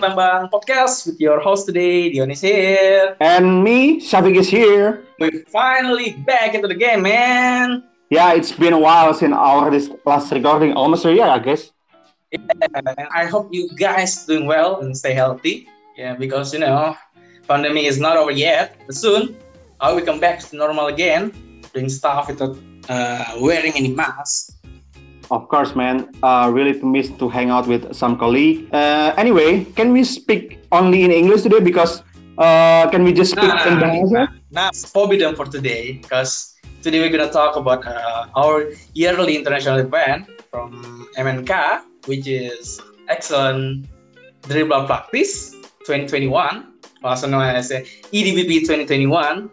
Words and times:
back 0.00 0.10
to 0.10 0.16
Bincang 0.16 0.50
Tambang 0.50 0.50
podcast 0.50 1.06
with 1.06 1.20
your 1.20 1.40
host 1.40 1.66
today, 1.66 2.10
Dionis 2.10 2.40
here. 2.40 3.16
And 3.20 3.62
me, 3.64 4.00
Shafiq 4.00 4.36
is 4.36 4.48
here. 4.48 5.04
We're 5.18 5.44
finally 5.48 6.12
back 6.26 6.54
into 6.54 6.68
the 6.68 6.74
game, 6.74 7.02
man. 7.02 7.84
Yeah, 8.10 8.34
it's 8.34 8.52
been 8.52 8.72
a 8.72 8.78
while 8.78 9.14
since 9.14 9.34
our 9.34 9.70
this 9.70 9.90
last 10.04 10.32
recording, 10.32 10.72
almost 10.72 11.04
a 11.04 11.12
year, 11.12 11.26
I 11.26 11.38
guess. 11.38 11.72
Yeah, 12.30 12.40
I 13.14 13.26
hope 13.26 13.48
you 13.52 13.70
guys 13.76 14.26
doing 14.26 14.46
well 14.46 14.80
and 14.80 14.96
stay 14.96 15.14
healthy. 15.14 15.68
Yeah, 15.96 16.14
because 16.14 16.52
you 16.52 16.60
know, 16.60 16.96
pandemic 17.48 17.84
is 17.84 17.98
not 17.98 18.16
over 18.16 18.32
yet. 18.32 18.76
But 18.86 18.96
soon, 18.96 19.36
I 19.80 19.92
will 19.92 20.04
come 20.04 20.20
back 20.20 20.40
to 20.40 20.56
normal 20.56 20.86
again, 20.86 21.32
doing 21.72 21.88
stuff 21.88 22.28
without 22.28 22.58
uh, 22.88 23.38
wearing 23.38 23.72
any 23.74 23.94
mask. 23.94 24.54
Of 25.30 25.48
course, 25.48 25.74
man. 25.74 26.12
Uh, 26.22 26.50
really 26.52 26.76
miss 26.82 27.08
to 27.18 27.28
hang 27.28 27.50
out 27.50 27.66
with 27.66 27.94
some 27.94 28.16
colleague. 28.18 28.68
Uh, 28.72 29.14
anyway, 29.16 29.64
can 29.76 29.92
we 29.92 30.04
speak 30.04 30.60
only 30.70 31.02
in 31.02 31.10
English 31.10 31.42
today? 31.42 31.60
Because 31.60 32.02
uh, 32.38 32.88
can 32.90 33.04
we 33.04 33.12
just 33.12 33.32
speak 33.32 33.48
Nah, 33.48 33.64
in 33.66 33.78
Bahasa? 33.80 34.28
nah, 34.50 34.70
forbidden 34.92 35.34
for 35.34 35.46
today 35.46 35.98
because 36.02 36.54
today 36.82 37.00
we're 37.00 37.10
gonna 37.10 37.30
talk 37.32 37.56
about 37.56 37.86
uh, 37.86 38.26
our 38.36 38.68
yearly 38.92 39.36
international 39.36 39.78
event 39.80 40.28
from 40.50 41.08
MNK, 41.16 41.80
which 42.06 42.26
is 42.28 42.80
Excellent 43.08 43.86
Dribble 44.44 44.84
Practice 44.84 45.52
2021, 45.88 46.74
also 47.02 47.26
known 47.26 47.42
as 47.48 47.72
uh, 47.72 47.80
EDBP 48.12 48.68
2021. 48.68 49.48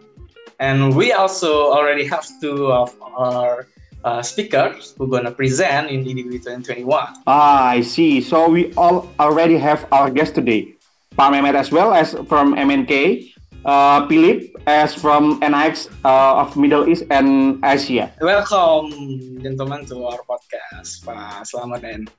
And 0.60 0.94
we 0.94 1.10
also 1.12 1.72
already 1.72 2.04
have 2.06 2.22
two 2.40 2.70
of 2.70 2.94
our 3.02 3.66
uh, 4.04 4.22
speakers 4.22 4.94
who 4.98 5.08
gonna 5.08 5.30
present 5.30 5.90
in 5.90 6.06
E 6.06 6.14
EDBP 6.14 6.42
2021. 6.42 7.22
Ah, 7.26 7.70
I 7.70 7.80
see. 7.80 8.20
So 8.20 8.48
we 8.48 8.72
all 8.74 9.10
already 9.18 9.56
have 9.58 9.86
our 9.92 10.10
guest 10.10 10.34
today. 10.34 10.74
Pak 11.16 11.32
Mehmet 11.32 11.54
as 11.54 11.70
well 11.70 11.92
as 11.94 12.14
from 12.26 12.54
MNK. 12.54 13.28
Uh, 13.62 14.02
Philip 14.10 14.58
as 14.66 14.90
from 14.90 15.38
NIX 15.38 15.86
uh, 16.02 16.42
of 16.42 16.58
Middle 16.58 16.90
East 16.90 17.06
and 17.14 17.62
Asia. 17.62 18.10
Welcome, 18.18 19.38
gentlemen, 19.38 19.86
to 19.86 20.02
our 20.02 20.18
podcast, 20.26 21.06
Pak 21.06 21.46
Selamat 21.46 21.86
and 21.86 22.10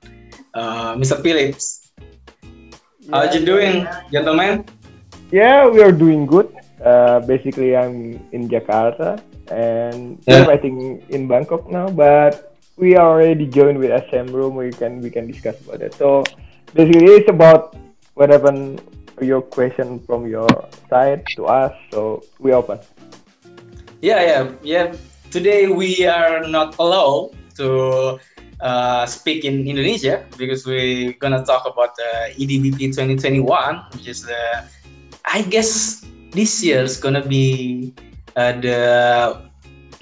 uh, 0.55 0.95
Mr. 0.95 1.19
Phillips. 1.19 1.91
How 3.11 3.27
you 3.27 3.43
doing, 3.43 3.83
gentlemen? 4.07 4.63
Yeah, 5.35 5.67
we 5.67 5.83
are 5.83 5.91
doing 5.91 6.23
good. 6.23 6.47
Uh, 6.79 7.19
basically, 7.27 7.75
I'm 7.75 8.23
in 8.31 8.47
Jakarta 8.47 9.19
and 9.51 10.19
Yeah. 10.27 10.43
I'm 10.43 10.47
writing 10.47 11.03
in 11.09 11.27
Bangkok 11.27 11.69
now, 11.69 11.89
but 11.89 12.55
we 12.77 12.95
are 12.95 13.05
already 13.05 13.45
joined 13.45 13.77
with 13.79 13.91
SM 14.09 14.31
room. 14.31 14.55
We 14.55 14.71
can 14.71 15.01
we 15.01 15.09
can 15.09 15.27
discuss 15.27 15.59
about 15.61 15.79
that. 15.79 15.93
So 15.93 16.23
basically, 16.73 17.21
it's 17.21 17.29
about 17.29 17.75
what 18.15 18.29
happened. 18.29 18.81
Your 19.21 19.45
question 19.45 20.01
from 20.09 20.25
your 20.25 20.49
side 20.89 21.21
to 21.37 21.45
us. 21.45 21.71
So 21.93 22.25
we 22.39 22.51
open. 22.51 22.81
Yeah, 24.01 24.25
yeah, 24.25 24.43
yeah. 24.65 24.85
Today 25.29 25.69
we 25.69 26.03
are 26.09 26.43
not 26.49 26.75
allowed 26.81 27.37
to 27.61 28.19
uh, 28.59 29.05
speak 29.05 29.45
in 29.45 29.67
Indonesia 29.67 30.25
because 30.37 30.65
we're 30.65 31.13
gonna 31.21 31.45
talk 31.45 31.67
about 31.69 31.95
the 31.95 32.33
E 32.35 32.47
EDBP 32.47 32.95
2021, 32.95 33.45
which 33.93 34.07
is 34.07 34.23
the, 34.23 34.65
I 35.23 35.43
guess 35.43 36.01
this 36.31 36.63
year 36.63 36.81
is 36.81 36.97
gonna 36.97 37.23
be 37.23 37.93
uh, 38.35 38.53
the 38.59 38.79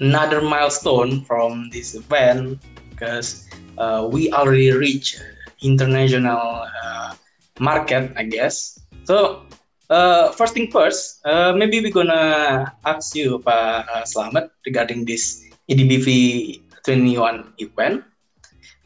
another 0.00 0.40
milestone 0.42 1.22
from 1.24 1.70
this 1.70 1.94
event 1.94 2.58
because 2.90 3.48
uh, 3.78 4.08
we 4.10 4.32
already 4.32 4.72
reached 4.72 5.22
international 5.62 6.66
uh, 6.66 7.14
market, 7.60 8.12
I 8.16 8.24
guess. 8.24 8.80
So 9.04 9.46
uh, 9.90 10.32
first 10.32 10.54
thing 10.54 10.70
first, 10.70 11.24
uh, 11.24 11.52
maybe 11.52 11.80
we're 11.80 11.92
gonna 11.92 12.72
ask 12.84 13.14
you, 13.14 13.38
Pak 13.38 13.86
uh, 13.88 14.02
Slamet, 14.02 14.50
regarding 14.66 15.04
this 15.04 15.44
EDBP 15.68 16.60
21 16.84 17.54
event. 17.58 18.04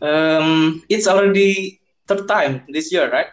Um, 0.03 0.83
it's 0.89 1.09
already 1.09 1.81
third 2.07 2.29
time 2.29 2.63
this 2.69 2.93
year, 2.93 3.11
right? 3.11 3.33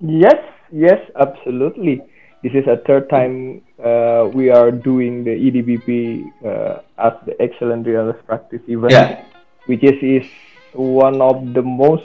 Yes, 0.00 0.36
yes, 0.72 1.00
absolutely. 1.16 2.02
This 2.42 2.52
is 2.54 2.66
a 2.66 2.76
third 2.86 3.10
time 3.10 3.60
uh, 3.84 4.30
we 4.32 4.48
are 4.48 4.70
doing 4.70 5.24
the 5.24 5.30
EDBP 5.30 6.24
uh, 6.44 6.80
as 6.96 7.12
the 7.26 7.36
Excellent 7.40 7.86
Realist 7.86 8.24
Practice 8.26 8.62
event. 8.66 8.92
Yeah. 8.92 9.24
which 9.66 9.84
is, 9.84 9.98
is 10.02 10.26
one 10.72 11.20
of 11.20 11.52
the 11.54 11.62
most 11.62 12.04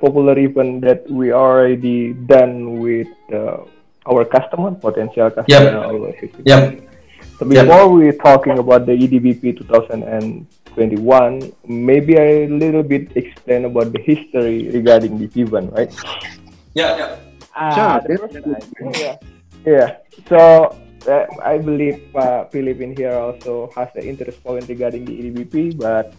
popular 0.00 0.38
event 0.38 0.82
that 0.82 1.08
we 1.10 1.32
already 1.32 2.12
done 2.12 2.78
with 2.80 3.08
uh, 3.32 3.64
our 4.06 4.24
customer, 4.24 4.72
potential 4.72 5.30
customer. 5.30 5.72
Yep. 5.72 5.74
our 5.74 6.14
Yep. 6.44 6.88
So 7.38 7.46
before 7.46 7.88
we 7.88 8.12
talking 8.12 8.58
about 8.58 8.84
the 8.86 8.92
EDBP 8.92 9.58
2021, 9.58 11.52
maybe 11.66 12.18
I 12.18 12.46
little 12.46 12.82
bit 12.82 13.16
explain 13.16 13.64
about 13.64 13.92
the 13.92 14.00
history 14.00 14.68
regarding 14.68 15.18
this 15.18 15.34
event, 15.36 15.72
right? 15.72 15.90
Yeah, 16.74 16.96
yeah. 16.96 17.16
Ah, 17.56 17.74
Sure, 17.74 18.00
the 18.06 18.28
first 18.28 18.44
time. 18.44 19.18
Yeah. 19.66 19.96
So 20.28 20.38
uh, 21.08 21.26
I 21.42 21.58
believe 21.58 22.00
uh, 22.14 22.44
Philip 22.52 22.80
in 22.80 22.96
here 22.96 23.14
also 23.14 23.70
has 23.76 23.88
the 23.94 24.04
interest 24.06 24.42
point 24.42 24.68
regarding 24.68 25.04
the 25.04 25.12
EDBP, 25.12 25.78
but 25.78 26.14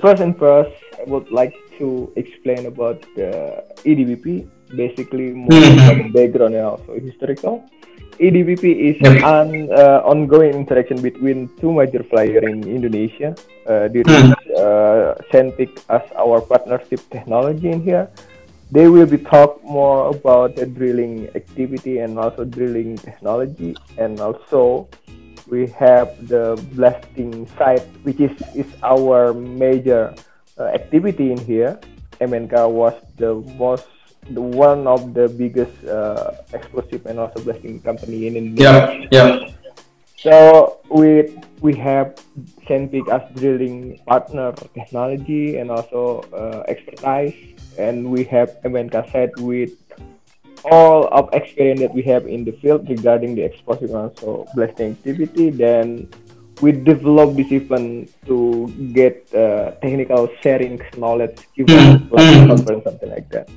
first 0.00 0.20
and 0.22 0.36
first, 0.38 0.72
I 0.98 1.04
would 1.08 1.30
like 1.30 1.54
to 1.78 2.12
explain 2.16 2.66
about 2.66 3.00
the 3.14 3.62
EDBP, 3.84 4.48
basically 4.76 5.32
more 5.32 5.52
about 5.52 5.96
the 6.02 6.10
background 6.12 6.54
and 6.54 6.64
also 6.64 6.98
historical. 6.98 7.64
EDBP 8.16 8.64
is 8.64 8.96
an 9.04 9.68
uh, 9.70 10.00
ongoing 10.08 10.54
interaction 10.54 11.02
between 11.02 11.50
two 11.60 11.70
major 11.70 12.02
players 12.02 12.44
in 12.48 12.64
Indonesia. 12.64 13.36
Uh, 13.68 13.92
Mhm. 13.92 14.08
is 14.08 14.56
uh, 14.56 15.12
Sandvik 15.28 15.76
as 15.90 16.00
our 16.16 16.40
partnership 16.40 17.00
technology 17.12 17.68
in 17.68 17.82
here 17.84 18.08
they 18.70 18.88
will 18.88 19.06
be 19.06 19.18
talk 19.18 19.62
more 19.64 20.10
about 20.10 20.56
the 20.56 20.66
drilling 20.66 21.28
activity 21.34 21.98
and 21.98 22.18
also 22.18 22.44
drilling 22.44 22.96
technology 22.98 23.76
and 23.98 24.20
also 24.20 24.88
we 25.48 25.66
have 25.68 26.10
the 26.28 26.58
blasting 26.74 27.46
site 27.56 27.86
which 28.02 28.20
is, 28.20 28.34
is 28.54 28.66
our 28.82 29.32
major 29.32 30.14
uh, 30.58 30.64
activity 30.64 31.30
in 31.30 31.38
here 31.38 31.78
mnk 32.20 32.52
was 32.70 32.94
the 33.16 33.34
most 33.56 33.86
the 34.30 34.40
one 34.40 34.86
of 34.86 35.14
the 35.14 35.28
biggest 35.28 35.72
uh, 35.86 36.32
explosive 36.52 37.06
and 37.06 37.18
also 37.18 37.42
blasting 37.42 37.80
company 37.80 38.26
in 38.26 38.36
Indonesia. 38.36 39.06
Yeah, 39.10 39.38
yeah. 39.38 39.48
So 40.18 40.80
we 40.90 41.38
we 41.60 41.76
have 41.76 42.18
Sandvik 42.66 43.06
as 43.12 43.22
drilling 43.38 44.00
partner 44.06 44.52
technology 44.74 45.58
and 45.58 45.70
also 45.70 46.26
uh, 46.34 46.64
expertise, 46.66 47.54
and 47.78 48.10
we 48.10 48.24
have 48.24 48.56
MNK 48.64 49.12
set 49.12 49.30
with 49.38 49.70
all 50.64 51.06
of 51.12 51.28
experience 51.32 51.80
that 51.80 51.94
we 51.94 52.02
have 52.02 52.26
in 52.26 52.44
the 52.44 52.52
field 52.52 52.88
regarding 52.88 53.34
the 53.34 53.42
explosive 53.42 53.90
and 53.90 54.10
also 54.10 54.46
blasting 54.54 54.92
activity. 54.92 55.50
Then 55.50 56.08
we 56.60 56.72
develop 56.72 57.36
this 57.36 57.52
event 57.52 58.10
to 58.26 58.66
get 58.92 59.22
uh, 59.34 59.72
technical 59.82 60.28
sharing 60.40 60.80
knowledge, 60.96 61.36
Mhm. 61.56 62.10
like 62.10 62.24
Mhm. 62.24 62.48
conference 62.48 62.84
something 62.84 63.10
like 63.10 63.28
that. 63.30 63.48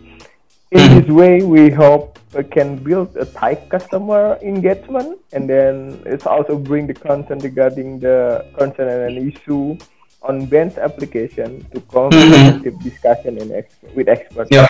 In 0.72 1.02
this 1.02 1.10
way, 1.10 1.42
we 1.42 1.72
hope 1.72 2.20
can 2.52 2.78
build 2.78 3.18
a 3.18 3.26
tight 3.26 3.70
customer 3.70 4.38
engagement, 4.44 5.18
and 5.34 5.50
then 5.50 5.98
it's 6.06 6.28
also 6.28 6.58
bring 6.58 6.86
the 6.86 6.94
content 6.94 7.42
regarding 7.42 7.98
the 8.00 8.46
concern 8.54 8.86
and 8.86 9.18
issue 9.18 9.74
on 10.22 10.46
bench 10.46 10.78
application 10.78 11.64
to 11.72 11.80
comprehensive 11.88 12.80
discussion 12.82 13.38
in 13.38 13.52
ex- 13.52 13.76
with 13.96 14.08
experts. 14.10 14.50
Yeah. 14.52 14.68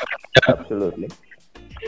Absolutely. 0.47 1.09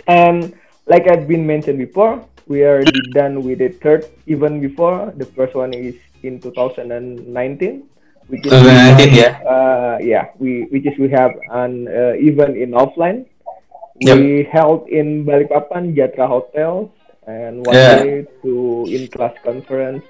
And 0.08 0.54
like 0.88 1.08
I've 1.08 1.28
been 1.28 1.46
mentioned 1.46 1.78
before, 1.78 2.26
we 2.48 2.64
are 2.64 2.82
already 2.82 3.02
done 3.14 3.44
with 3.44 3.60
the 3.60 3.70
third 3.70 4.06
event 4.28 4.62
before. 4.62 5.14
The 5.16 5.26
first 5.26 5.54
one 5.56 5.74
is 5.74 5.96
in 6.24 6.40
2019, 6.42 7.84
which 8.28 8.46
is 8.46 8.52
2019, 8.52 9.14
yeah. 9.14 9.40
uh, 9.46 9.98
yeah, 10.02 10.30
we 10.40 10.64
which 10.74 10.86
is 10.86 10.98
we 10.98 11.10
have 11.10 11.32
an 11.52 11.88
uh, 11.88 12.14
event 12.18 12.58
in 12.58 12.72
offline. 12.72 13.26
Yep. 14.02 14.18
We 14.18 14.44
held 14.50 14.90
in 14.90 15.24
Balikpapan 15.26 15.94
Jatra 15.94 16.26
Hotel 16.28 16.90
and 17.28 17.62
one 17.66 17.76
Yeah. 17.76 18.02
day 18.04 18.26
to 18.42 18.86
in 18.90 19.08
class 19.08 19.38
conference, 19.46 20.02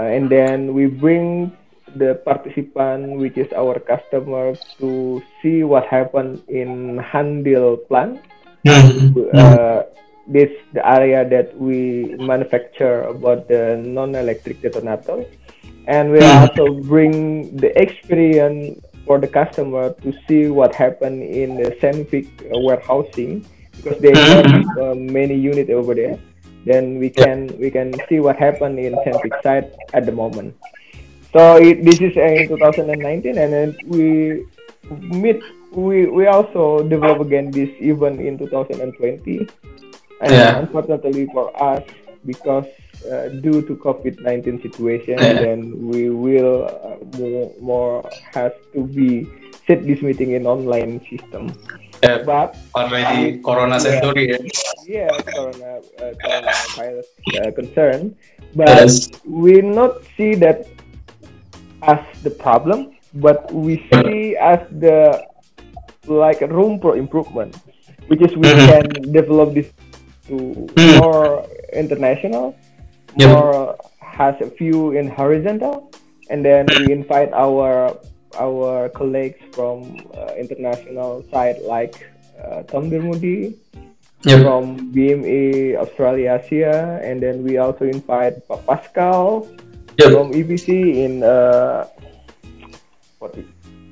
uh, 0.00 0.08
and 0.08 0.30
then 0.32 0.72
we 0.72 0.86
bring 0.86 1.52
the 1.96 2.20
participant, 2.24 3.18
which 3.18 3.36
is 3.36 3.50
our 3.52 3.78
customer, 3.78 4.54
to 4.78 5.22
see 5.42 5.62
what 5.64 5.86
happened 5.86 6.42
in 6.48 6.98
Handil 7.00 7.76
plant 7.88 8.20
Mhm. 8.64 9.16
uh, 9.32 9.82
this 10.28 10.52
the 10.76 10.84
area 10.84 11.24
that 11.24 11.56
we 11.56 12.12
manufacture 12.20 13.02
about 13.08 13.48
the 13.48 13.80
non-electric 13.80 14.60
detonator 14.60 15.24
and 15.88 16.12
we 16.12 16.20
Mhm. 16.20 16.40
also 16.44 16.64
bring 16.84 17.48
the 17.56 17.72
experience 17.80 18.78
for 19.06 19.18
the 19.18 19.26
customer 19.26 19.90
to 20.04 20.12
see 20.28 20.46
what 20.48 20.74
happened 20.74 21.24
in 21.24 21.56
the 21.56 21.74
scientific 21.80 22.28
warehousing 22.52 23.42
because 23.80 23.98
they 23.98 24.12
have 24.14 24.46
uh, 24.78 24.94
many 24.94 25.34
units 25.34 25.70
over 25.72 25.94
there. 25.94 26.20
Then 26.68 27.00
we 27.00 27.08
can 27.08 27.48
we 27.58 27.72
can 27.72 27.96
see 28.08 28.20
what 28.20 28.36
happened 28.36 28.78
in 28.78 28.92
Centric 29.02 29.32
side 29.42 29.72
at 29.96 30.04
the 30.04 30.12
moment. 30.12 30.52
So 31.32 31.56
it, 31.56 31.84
this 31.84 32.00
is 32.00 32.16
in 32.16 32.48
2019, 32.48 33.38
and 33.38 33.52
then 33.52 33.76
we 33.86 34.44
meet 34.90 35.38
we 35.70 36.06
we 36.06 36.26
also 36.26 36.82
develop 36.82 37.20
again 37.22 37.50
this 37.54 37.70
event 37.78 38.18
in 38.20 38.38
2020, 38.38 39.46
and 40.20 40.30
Yeah. 40.32 40.58
unfortunately 40.58 41.30
for 41.32 41.54
us 41.54 41.86
because 42.26 42.66
uh, 43.06 43.28
due 43.40 43.62
to 43.62 43.78
COVID-19 43.78 44.60
situation, 44.62 45.16
Yeah. 45.22 45.38
then 45.40 45.86
we 45.86 46.10
will 46.10 46.66
uh, 46.66 46.98
more 47.16 47.48
more 47.62 47.94
has 48.34 48.50
to 48.74 48.82
be 48.90 49.24
set 49.70 49.86
this 49.86 50.02
meeting 50.02 50.32
in 50.34 50.46
online 50.50 50.98
system. 51.06 51.54
Yeah, 52.02 52.24
But 52.26 52.56
already 52.74 53.38
Corona 53.44 53.76
Yeah. 53.78 53.86
century. 53.86 54.24
ya. 54.34 54.38
yeah, 54.88 55.12
corona 55.30 55.78
uh, 56.00 56.12
coronavirus 56.18 57.08
uh, 57.38 57.50
concern, 57.54 58.16
but 58.56 58.66
Yes. 58.66 59.12
we 59.28 59.60
not 59.62 60.00
see 60.16 60.34
that 60.40 60.64
as 61.82 62.00
the 62.22 62.30
problem, 62.30 62.92
but 63.14 63.50
we 63.52 63.84
see 63.92 64.36
as 64.36 64.60
the 64.80 65.24
like 66.06 66.40
room 66.40 66.80
for 66.80 66.96
improvement, 66.96 67.56
which 68.08 68.20
is 68.22 68.32
we 68.36 68.48
Mhm. 68.48 68.66
can 68.68 68.86
develop 69.12 69.54
this 69.54 69.68
to 70.28 70.36
Mhm. 70.76 70.98
more 71.00 71.44
international, 71.72 72.54
Yep. 73.16 73.28
more 73.28 73.76
has 74.00 74.34
a 74.40 74.50
few 74.50 74.92
in 74.92 75.08
horizontal, 75.08 75.90
and 76.30 76.44
then 76.44 76.66
we 76.80 76.92
invite 76.92 77.32
our 77.32 77.94
our 78.38 78.88
colleagues 78.94 79.40
from 79.52 79.98
uh, 80.14 80.30
international 80.38 81.24
side 81.32 81.58
like 81.66 81.98
uh, 82.40 82.62
Tom 82.70 82.88
Dermudi, 82.90 83.52
Yep. 84.24 84.38
from 84.44 84.62
BME 84.94 85.74
Australia 85.76 86.38
Asia, 86.40 87.00
and 87.02 87.20
then 87.20 87.42
we 87.44 87.58
also 87.58 87.84
invite 87.84 88.46
Pa- 88.48 88.62
Pascal 88.68 89.46
Yep. 90.00 90.12
from 90.12 90.26
EBC 90.32 90.68
in 91.04 91.22
uh, 91.22 91.86
what 93.18 93.36
is- 93.36 93.48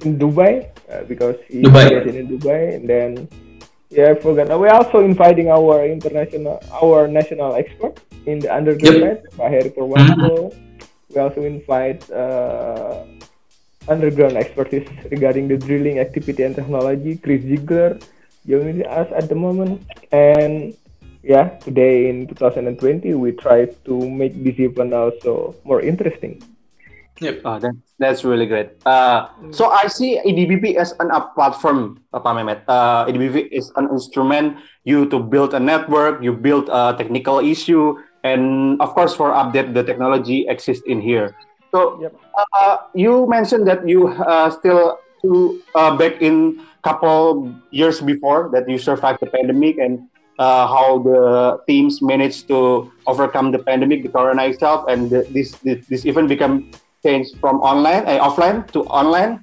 in 0.06 0.14
Dubai 0.18 0.70
uh, 0.88 1.02
because 1.10 1.34
he's 1.50 1.64
Dubai. 1.66 1.90
based 2.04 2.14
in 2.16 2.26
Dubai, 2.30 2.74
and 2.78 2.84
then 2.88 3.10
yeah, 3.90 4.12
I 4.12 4.14
forgot. 4.14 4.46
We're 4.54 4.70
also 4.70 5.00
inviting 5.02 5.48
our 5.50 5.82
international, 5.84 6.62
our 6.70 7.08
national 7.08 7.54
expert 7.56 7.98
in 8.26 8.38
the 8.38 8.46
undergraduate, 8.52 9.26
Pak 9.36 9.48
Heri 9.50 9.70
Purwanto. 9.74 10.54
We 11.10 11.16
also 11.18 11.40
invite 11.42 12.04
uh, 12.12 13.02
underground 13.88 14.36
expertise 14.36 14.86
regarding 15.10 15.48
the 15.48 15.56
drilling 15.56 15.98
activity 15.98 16.44
and 16.44 16.54
technology, 16.54 17.16
Chris 17.16 17.42
Ziegler, 17.42 17.98
joining 18.46 18.84
us 18.86 19.08
at 19.16 19.28
the 19.28 19.34
moment. 19.34 19.82
And 20.12 20.76
yeah, 21.28 21.60
today 21.60 22.08
in 22.08 22.26
2020, 22.26 23.12
we 23.12 23.32
try 23.32 23.68
to 23.84 23.94
make 24.08 24.32
this 24.42 24.58
event 24.58 24.94
also 24.96 25.54
more 25.62 25.84
interesting. 25.84 26.40
Yep. 27.20 27.42
Oh, 27.44 27.58
that, 27.58 27.76
that's 27.98 28.24
really 28.24 28.46
great. 28.46 28.70
Uh, 28.86 29.28
so 29.50 29.68
I 29.68 29.88
see 29.88 30.16
EDBP 30.24 30.76
as 30.76 30.94
an 31.00 31.10
a 31.10 31.20
platform, 31.36 32.00
uh, 32.14 32.20
Pak 32.20 32.32
Mehmet. 32.32 32.62
Uh, 32.66 33.04
EDBP 33.06 33.52
is 33.52 33.70
an 33.76 33.90
instrument 33.90 34.56
you 34.84 35.04
to 35.10 35.20
build 35.20 35.52
a 35.52 35.60
network, 35.60 36.22
you 36.22 36.32
build 36.32 36.70
a 36.72 36.94
technical 36.96 37.40
issue, 37.40 37.98
and 38.24 38.80
of 38.80 38.94
course 38.94 39.12
for 39.12 39.30
update 39.32 39.74
the 39.74 39.84
technology 39.84 40.46
exists 40.48 40.86
in 40.86 41.02
here. 41.02 41.36
So 41.74 42.00
Yep. 42.00 42.16
uh, 42.54 42.76
you 42.94 43.28
mentioned 43.28 43.68
that 43.68 43.86
you 43.86 44.08
uh, 44.08 44.48
still 44.48 44.96
to 45.20 45.60
uh, 45.74 45.92
back 45.98 46.22
in 46.22 46.62
couple 46.82 47.52
years 47.70 48.00
before 48.00 48.48
that 48.52 48.68
you 48.68 48.78
survived 48.78 49.20
the 49.20 49.26
pandemic 49.26 49.76
and 49.78 50.07
uh, 50.38 50.66
how 50.66 51.02
the 51.02 51.58
teams 51.66 52.00
managed 52.00 52.48
to 52.48 52.90
overcome 53.06 53.50
the 53.50 53.58
pandemic, 53.58 54.02
the 54.02 54.08
corona 54.08 54.46
itself, 54.46 54.86
and 54.88 55.10
the, 55.10 55.26
this, 55.30 55.52
this 55.66 55.86
this 55.88 56.06
event 56.06 56.28
become 56.28 56.70
changed 57.02 57.34
from 57.40 57.60
online, 57.60 58.06
uh, 58.06 58.22
offline 58.22 58.66
to 58.72 58.82
online. 58.86 59.40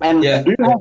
And 0.00 0.24
Yeah. 0.24 0.42
do 0.42 0.56
you 0.56 0.64
have 0.64 0.80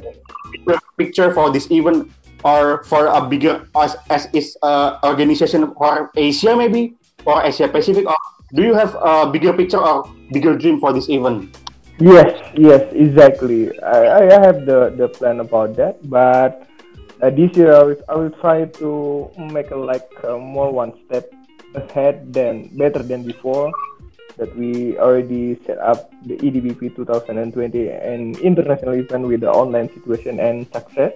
a 0.67 0.79
picture 0.97 1.33
for 1.33 1.51
this 1.51 1.67
event 1.71 2.11
or 2.43 2.83
for 2.87 3.07
a 3.07 3.19
bigger 3.27 3.67
as, 3.75 3.95
as 4.09 4.27
is 4.31 4.55
uh, 4.63 4.95
organization 5.03 5.75
for 5.75 6.11
Asia 6.15 6.55
maybe 6.55 6.95
or 7.25 7.43
Asia 7.43 7.67
Pacific? 7.67 8.07
Or 8.07 8.15
do 8.55 8.63
you 8.63 8.73
have 8.73 8.95
a 8.95 9.27
bigger 9.27 9.51
picture 9.51 9.79
or 9.79 10.07
bigger 10.31 10.55
dream 10.55 10.79
for 10.79 10.93
this 10.93 11.09
event? 11.09 11.51
Yes, 11.99 12.31
yes, 12.55 12.87
exactly. 12.95 13.67
I, 13.83 14.23
I 14.23 14.39
have 14.39 14.63
the, 14.65 14.95
the 14.95 15.09
plan 15.09 15.41
about 15.41 15.75
that, 15.75 15.99
but 16.07 16.68
uh, 17.21 17.29
this 17.29 17.51
year 17.55 17.73
I 17.73 17.83
will, 17.83 18.01
I 18.07 18.15
will 18.15 18.33
try 18.41 18.65
to 18.65 19.31
make 19.37 19.71
a, 19.71 19.75
like 19.75 20.09
uh, 20.23 20.37
more 20.37 20.71
one 20.71 20.93
step 21.05 21.31
ahead 21.75 22.33
than 22.33 22.69
better 22.77 23.03
than 23.03 23.23
before. 23.23 23.71
That 24.37 24.55
we 24.55 24.97
already 24.97 25.59
set 25.67 25.79
up 25.79 26.11
the 26.25 26.37
EDBP 26.37 26.95
2020 26.95 27.89
and 27.89 28.37
international 28.39 28.93
event 28.95 29.27
with 29.27 29.41
the 29.41 29.51
online 29.51 29.91
situation 29.93 30.39
and 30.39 30.65
success. 30.71 31.11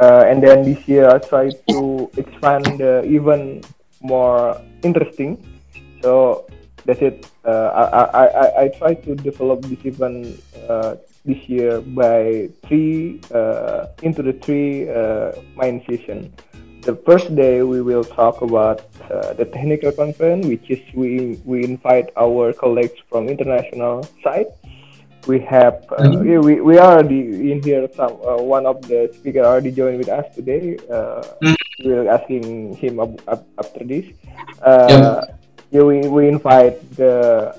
Uh, 0.00 0.24
and 0.26 0.42
then 0.42 0.64
this 0.64 0.80
year 0.88 1.10
I 1.10 1.18
try 1.18 1.50
to 1.68 2.10
expand 2.16 2.64
the 2.78 3.04
even 3.04 3.60
more 4.00 4.56
interesting. 4.82 5.36
So 6.00 6.46
that's 6.86 7.02
it. 7.02 7.26
Uh, 7.44 7.68
I, 7.68 7.84
I, 7.84 8.24
I, 8.24 8.62
I 8.62 8.68
try 8.78 8.94
to 8.94 9.14
develop 9.14 9.60
this 9.68 9.84
event 9.84 10.40
uh, 10.68 10.96
this 11.28 11.40
year 11.48 11.80
by 11.82 12.48
three 12.66 13.20
uh, 13.34 13.86
into 14.02 14.22
the 14.24 14.32
three 14.32 14.88
uh, 14.88 15.32
main 15.60 15.84
session. 15.84 16.32
The 16.88 16.96
first 17.04 17.28
day 17.36 17.60
we 17.62 17.82
will 17.84 18.04
talk 18.04 18.40
about 18.40 18.80
uh, 19.12 19.34
the 19.36 19.44
technical 19.44 19.92
conference, 19.92 20.46
which 20.48 20.66
is 20.72 20.80
we 20.96 21.36
we 21.44 21.64
invite 21.64 22.08
our 22.16 22.52
colleagues 22.56 22.96
from 23.12 23.28
international 23.28 24.08
side. 24.24 24.48
We 25.28 25.38
have 25.44 25.84
uh, 25.92 26.08
Mhm. 26.08 26.24
yeah, 26.24 26.40
we, 26.40 26.54
we 26.64 26.74
already 26.80 27.52
in 27.52 27.60
here. 27.60 27.84
Some 27.92 28.16
uh, 28.24 28.40
one 28.40 28.64
of 28.64 28.80
the 28.88 29.12
speaker 29.12 29.44
already 29.44 29.70
joined 29.80 29.98
with 30.00 30.08
us 30.08 30.24
today. 30.34 30.80
Uh, 30.88 31.22
Mhm. 31.44 31.56
We're 31.84 32.08
asking 32.10 32.74
him 32.74 32.98
up, 32.98 33.14
up, 33.30 33.46
after 33.54 33.84
this. 33.86 34.02
Uh, 34.58 35.22
yeah, 35.70 35.84
we, 35.86 36.02
we 36.10 36.26
invite 36.26 36.74
the 36.98 37.54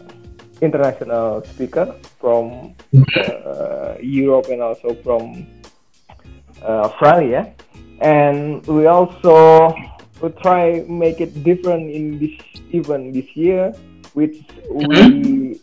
international 0.60 1.40
speaker 1.56 1.88
from 2.20 2.76
uh, 3.16 3.96
Europe 4.02 4.48
and 4.52 4.62
also 4.62 4.94
from 5.04 5.48
uh, 6.62 6.92
Australia, 6.92 7.48
and 8.02 8.66
we 8.68 8.86
also 8.86 9.74
will 10.22 10.36
try 10.44 10.84
make 10.88 11.22
it 11.24 11.32
different 11.44 11.90
in 11.90 12.20
this 12.20 12.36
event 12.76 13.14
this 13.14 13.28
year, 13.36 13.72
which 14.14 14.44
we 14.70 15.60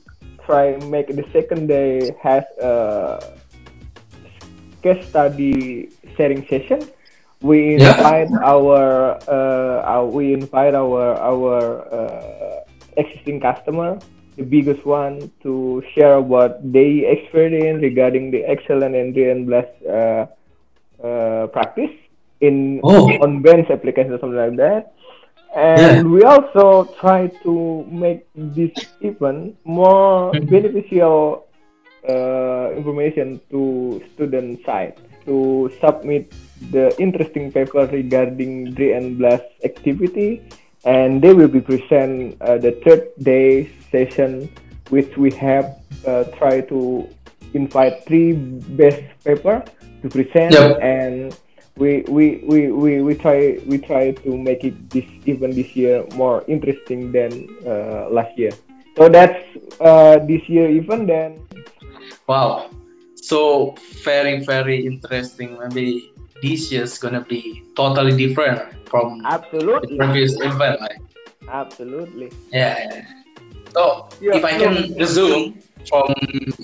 try 0.46 0.76
make 0.88 1.08
the 1.12 1.24
second 1.32 1.68
day 1.68 2.14
has 2.22 2.44
a 2.62 3.20
case 4.82 5.04
study 5.08 5.90
sharing 6.16 6.46
session. 6.48 6.80
We 7.44 7.76
Yeah. 7.76 7.92
invite 7.92 8.32
our, 8.40 9.20
uh, 9.28 9.84
our 9.84 10.06
we 10.08 10.32
invite 10.32 10.72
our 10.72 11.20
our 11.20 11.84
uh, 11.92 12.64
existing 12.96 13.44
customer, 13.44 14.00
the 14.36 14.44
biggest 14.44 14.84
one, 14.84 15.30
to 15.42 15.82
share 15.94 16.20
what 16.20 16.60
they 16.72 17.04
experience 17.08 17.82
regarding 17.82 18.30
the 18.30 18.44
excellent 18.44 18.94
and 18.94 19.16
and 19.16 19.46
blast 19.46 19.72
uh, 19.88 20.26
uh, 21.02 21.46
practice 21.48 21.92
in 22.40 22.80
Oh. 22.84 23.08
on 23.24 23.40
bench 23.42 23.70
application 23.70 24.12
or 24.12 24.20
something 24.20 24.36
like 24.38 24.56
that. 24.56 24.92
And 25.56 26.12
we 26.12 26.20
also 26.22 26.84
try 27.00 27.28
to 27.48 27.84
make 27.88 28.28
this 28.34 28.72
event 29.00 29.56
more 29.64 30.32
Mhm. 30.36 30.50
beneficial 30.52 31.46
uh, 32.06 32.70
information 32.76 33.40
to 33.50 34.00
student 34.14 34.60
side 34.68 34.94
to 35.24 35.70
submit 35.80 36.30
the 36.70 36.94
interesting 37.02 37.50
paper 37.50 37.88
regarding 37.90 38.72
Dre 38.76 38.92
and 38.92 39.18
Blast 39.18 39.48
activity 39.64 40.42
and 40.86 41.20
they 41.20 41.34
will 41.34 41.48
be 41.48 41.60
present 41.60 42.40
uh, 42.40 42.56
the 42.56 42.72
third 42.84 43.10
day 43.22 43.68
session 43.90 44.48
which 44.88 45.16
we 45.16 45.30
have 45.32 45.76
uh, 46.06 46.24
try 46.38 46.60
to 46.60 47.06
invite 47.54 48.04
three 48.06 48.32
best 48.78 49.02
paper 49.24 49.62
to 50.02 50.08
present 50.08 50.52
Yep. 50.54 50.78
and 50.80 51.36
we, 51.76 52.06
we, 52.08 52.40
we, 52.46 52.72
we, 52.72 53.02
we 53.02 53.14
try 53.14 53.58
we 53.66 53.76
try 53.76 54.12
to 54.12 54.38
make 54.38 54.64
it 54.64 54.88
this 54.88 55.04
even 55.26 55.50
this 55.50 55.76
year 55.76 56.06
more 56.14 56.44
interesting 56.48 57.12
than 57.12 57.50
uh, 57.66 58.08
last 58.10 58.38
year 58.38 58.52
so 58.96 59.08
that's 59.10 59.36
uh, 59.80 60.18
this 60.24 60.48
year 60.48 60.70
even 60.70 61.06
then 61.06 61.46
Wow. 62.26 62.70
So 63.14 63.74
very 64.02 64.44
very 64.44 64.84
interesting. 64.84 65.58
Maybe 65.58 66.12
this 66.42 66.70
year's 66.72 66.98
gonna 66.98 67.24
be 67.24 67.62
totally 67.76 68.16
different 68.16 68.60
from 68.88 69.18
the 69.18 69.28
absolutely 69.28 69.96
previous 69.96 70.34
event. 70.40 70.80
Like, 70.80 71.00
absolutely 71.48 72.30
yeah. 72.52 73.04
So 73.74 74.08
Yeah, 74.20 74.36
if 74.36 74.44
I 74.44 74.56
can 74.58 74.94
resume 74.98 75.60
from 75.88 76.08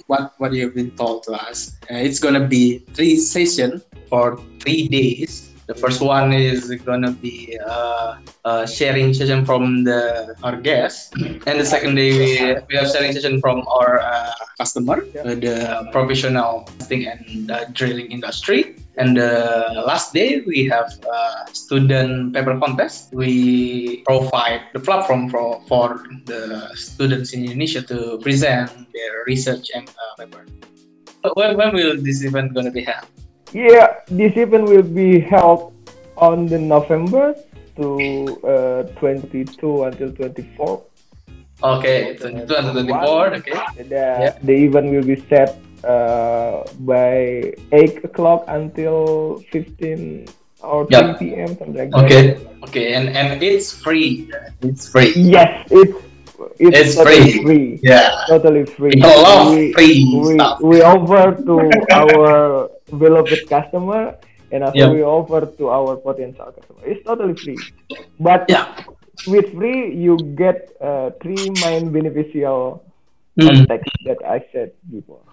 what 0.06 0.32
what 0.38 0.52
you've 0.52 0.74
been 0.74 0.90
told 0.96 1.22
to 1.24 1.32
us, 1.32 1.76
uh, 1.90 1.96
it's 1.96 2.18
gonna 2.18 2.46
be 2.46 2.78
three 2.94 3.16
session 3.16 3.82
for 4.08 4.38
three 4.60 4.88
days. 4.88 5.52
The 5.68 5.74
The 5.74 5.80
first 5.80 6.00
one 6.02 6.32
is 6.32 6.68
gonna 6.84 7.12
be 7.12 7.56
uh, 7.64 8.16
uh, 8.44 8.66
sharing 8.66 9.14
session 9.14 9.44
from 9.44 9.84
the 9.84 10.34
our 10.42 10.56
guests, 10.60 11.12
and 11.48 11.54
the 11.60 11.64
second 11.64 11.94
day 11.96 12.10
we, 12.12 12.28
we 12.68 12.72
have 12.76 12.88
sharing 12.90 13.12
session 13.12 13.40
from 13.40 13.62
our 13.68 14.00
uh, 14.00 14.32
customer, 14.58 15.04
Yeah. 15.14 15.22
uh, 15.22 15.34
the 15.36 15.56
professional 15.92 16.64
testing 16.78 17.06
and 17.06 17.50
uh, 17.50 17.64
drilling 17.72 18.10
industry. 18.10 18.76
And 18.96 19.16
the 19.16 19.82
last 19.86 20.12
day 20.12 20.42
we 20.46 20.68
have 20.68 20.92
uh, 21.08 21.46
student 21.52 22.34
paper 22.34 22.58
contest. 22.58 23.12
We 23.14 24.02
provide 24.04 24.68
the 24.74 24.80
platform 24.80 25.30
for, 25.30 25.62
for 25.66 26.04
the 26.26 26.68
students 26.74 27.32
in 27.32 27.44
Indonesia 27.44 27.80
to 27.88 28.18
present 28.18 28.70
their 28.92 29.24
research 29.26 29.70
and 29.74 29.88
uh, 29.88 30.24
paper. 30.24 30.44
When, 31.34 31.56
when 31.56 31.74
will 31.74 31.96
this 31.96 32.22
event 32.24 32.52
gonna 32.52 32.70
be 32.70 32.82
held? 32.82 33.06
Yeah, 33.52 34.00
this 34.08 34.36
event 34.36 34.64
will 34.64 34.82
be 34.82 35.20
held 35.20 35.72
on 36.16 36.46
the 36.46 36.58
November 36.58 37.34
to 37.76 38.40
uh, 38.44 38.82
22 39.00 39.84
until 39.84 40.12
24. 40.12 40.82
Okay, 41.62 42.16
22 42.16 42.54
until 42.54 42.72
24. 42.72 43.34
Okay. 43.34 43.52
The, 43.88 44.36
the 44.42 44.52
event 44.52 44.90
will 44.90 45.04
be 45.04 45.16
set 45.28 45.56
uh, 45.84 46.64
by 46.80 47.52
8 47.72 48.04
o'clock 48.04 48.44
until 48.48 49.42
15 49.50 50.26
or 50.62 50.86
3 50.86 50.94
Yeah. 50.94 51.12
p.m. 51.18 51.48
something 51.58 51.74
like 51.74 51.90
that. 51.90 52.04
Okay. 52.04 52.24
Okay, 52.68 52.94
and 52.94 53.10
and 53.10 53.42
it's 53.42 53.72
free. 53.74 54.30
It's 54.62 54.86
free. 54.88 55.12
Yes, 55.16 55.66
it's 55.70 55.98
it's, 56.58 56.78
It's 56.78 56.94
totally 56.94 57.32
free. 57.32 57.42
free. 57.42 57.66
Yeah. 57.82 58.22
Totally 58.28 58.64
free. 58.66 58.92
People 58.94 59.22
love 59.22 59.54
we, 59.54 59.72
free 59.72 60.06
we, 60.10 60.34
stuff. 60.34 60.60
we 60.60 60.82
offer 60.82 61.34
to 61.42 61.54
our 61.90 62.70
beloved 62.98 63.46
customer 63.48 64.14
and 64.50 64.62
also 64.64 64.78
Yeah. 64.78 64.90
we 64.90 65.02
offer 65.02 65.46
to 65.46 65.64
our 65.70 65.96
potential 65.96 66.50
customer. 66.54 66.82
It's 66.86 67.02
totally 67.06 67.34
free. 67.34 67.58
But 68.20 68.46
Yeah. 68.50 68.66
with 69.26 69.54
free 69.54 69.94
you 69.94 70.18
get 70.38 70.70
uh, 70.80 71.10
three 71.22 71.50
main 71.62 71.90
beneficial 71.92 72.82
Mm. 73.38 73.48
context 73.48 73.88
that 74.04 74.20
I 74.28 74.44
said 74.52 74.72
before. 74.92 75.24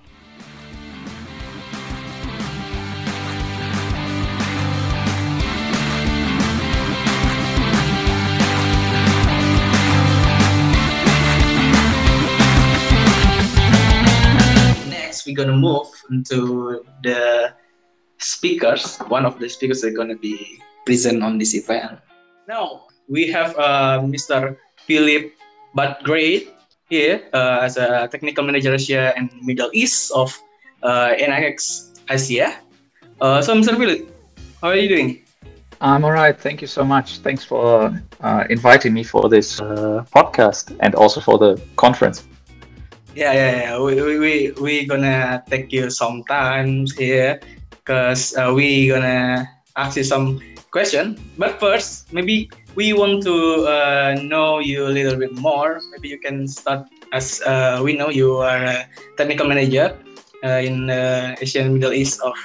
Gonna 15.39 15.55
move 15.55 15.87
into 16.11 16.83
the 16.99 17.55
speakers. 18.19 18.99
One 19.07 19.23
of 19.23 19.39
the 19.39 19.47
speakers 19.47 19.87
are 19.87 19.95
gonna 19.95 20.19
be 20.19 20.59
present 20.83 21.23
on 21.23 21.39
this 21.39 21.55
event. 21.55 22.03
Now 22.43 22.91
we 23.07 23.31
have 23.31 23.55
uh, 23.55 24.03
Mr. 24.03 24.59
Philip 24.83 25.31
Buttgereit 25.71 26.51
here 26.91 27.29
uh, 27.31 27.63
as 27.63 27.77
a 27.77 28.09
technical 28.11 28.43
manager 28.43 28.73
Asia 28.75 29.15
and 29.15 29.31
Middle 29.41 29.69
East 29.71 30.11
of 30.11 30.35
uh, 30.83 31.15
Enaex 31.15 31.95
Asia. 32.09 32.59
Uh, 33.21 33.41
so, 33.41 33.55
Mr. 33.55 33.77
Philip, 33.79 34.11
how 34.61 34.69
are 34.69 34.75
you 34.75 34.89
doing? 34.89 35.23
I'm 35.79 36.03
all 36.03 36.11
right. 36.11 36.35
Thank 36.35 36.59
you 36.59 36.67
so 36.67 36.83
much. 36.83 37.19
Thanks 37.19 37.45
for 37.45 37.95
uh, 38.19 38.43
inviting 38.49 38.93
me 38.93 39.03
for 39.03 39.29
this 39.29 39.61
uh, 39.61 40.03
podcast 40.13 40.75
and 40.81 40.95
also 40.95 41.21
for 41.21 41.37
the 41.37 41.61
conference. 41.77 42.27
Yeah, 43.19 43.35
yeah, 43.35 43.51
yeah. 43.51 43.75
We 43.75 43.99
we 43.99 44.33
we 44.63 44.87
gonna 44.87 45.43
take 45.51 45.75
you 45.75 45.91
some 45.91 46.23
time 46.23 46.87
here 46.95 47.43
because 47.75 48.31
uh, 48.39 48.55
we 48.55 48.87
gonna 48.87 49.43
ask 49.75 49.99
you 49.99 50.07
some 50.07 50.39
question. 50.71 51.19
But 51.35 51.59
first, 51.59 52.15
maybe 52.15 52.47
we 52.79 52.95
want 52.95 53.27
to 53.27 53.67
uh, 53.67 54.15
know 54.23 54.63
you 54.63 54.87
a 54.87 54.93
little 54.95 55.19
bit 55.19 55.35
more. 55.35 55.83
Maybe 55.91 56.07
you 56.07 56.15
can 56.15 56.47
start 56.47 56.87
as 57.11 57.43
uh, 57.43 57.83
we 57.83 57.91
know 57.99 58.07
you 58.07 58.39
are 58.39 58.63
a 58.63 58.87
technical 59.19 59.51
manager 59.51 59.99
uh, 60.47 60.63
in 60.63 60.87
uh, 60.87 61.35
Asian 61.43 61.75
Middle 61.75 61.91
East 61.91 62.23
of 62.23 62.39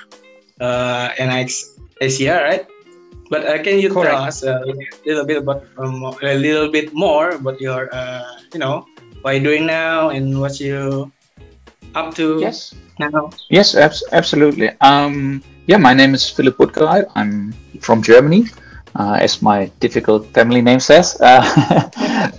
uh, 0.59 1.15
Enaex 1.23 1.79
Asia, 2.03 2.43
right? 2.43 2.67
But 3.31 3.47
uh, 3.47 3.63
can 3.63 3.79
you 3.79 3.95
tell 3.95 4.27
us 4.27 4.43
a 4.43 4.59
little 5.07 5.23
bit 5.23 5.39
about 5.39 5.71
um, 5.79 6.03
a 6.03 6.35
little 6.35 6.67
bit 6.67 6.91
more 6.91 7.39
about 7.39 7.63
your 7.63 7.95
uh, 7.95 8.43
you 8.51 8.59
know 8.59 8.91
what 9.25 9.33
are 9.33 9.37
you 9.39 9.43
doing 9.43 9.65
now 9.65 10.11
and 10.11 10.39
what 10.39 10.61
you 10.61 11.11
up 11.95 12.13
to 12.15 12.39
Yes. 12.41 12.75
now? 13.01 13.31
Yes, 13.49 13.75
abs- 13.75 14.05
absolutely. 14.13 14.69
Um, 14.83 15.43
yeah, 15.67 15.79
my 15.79 15.95
name 15.95 16.13
is 16.15 16.29
Philipp 16.29 16.59
Buttgereit. 16.59 17.07
I'm 17.17 17.55
from 17.81 18.03
Germany, 18.03 18.45
uh, 19.01 19.17
as 19.19 19.41
my 19.41 19.71
difficult 19.81 20.29
family 20.35 20.61
name 20.61 20.79
says. 20.81 21.17
Uh, 21.25 21.41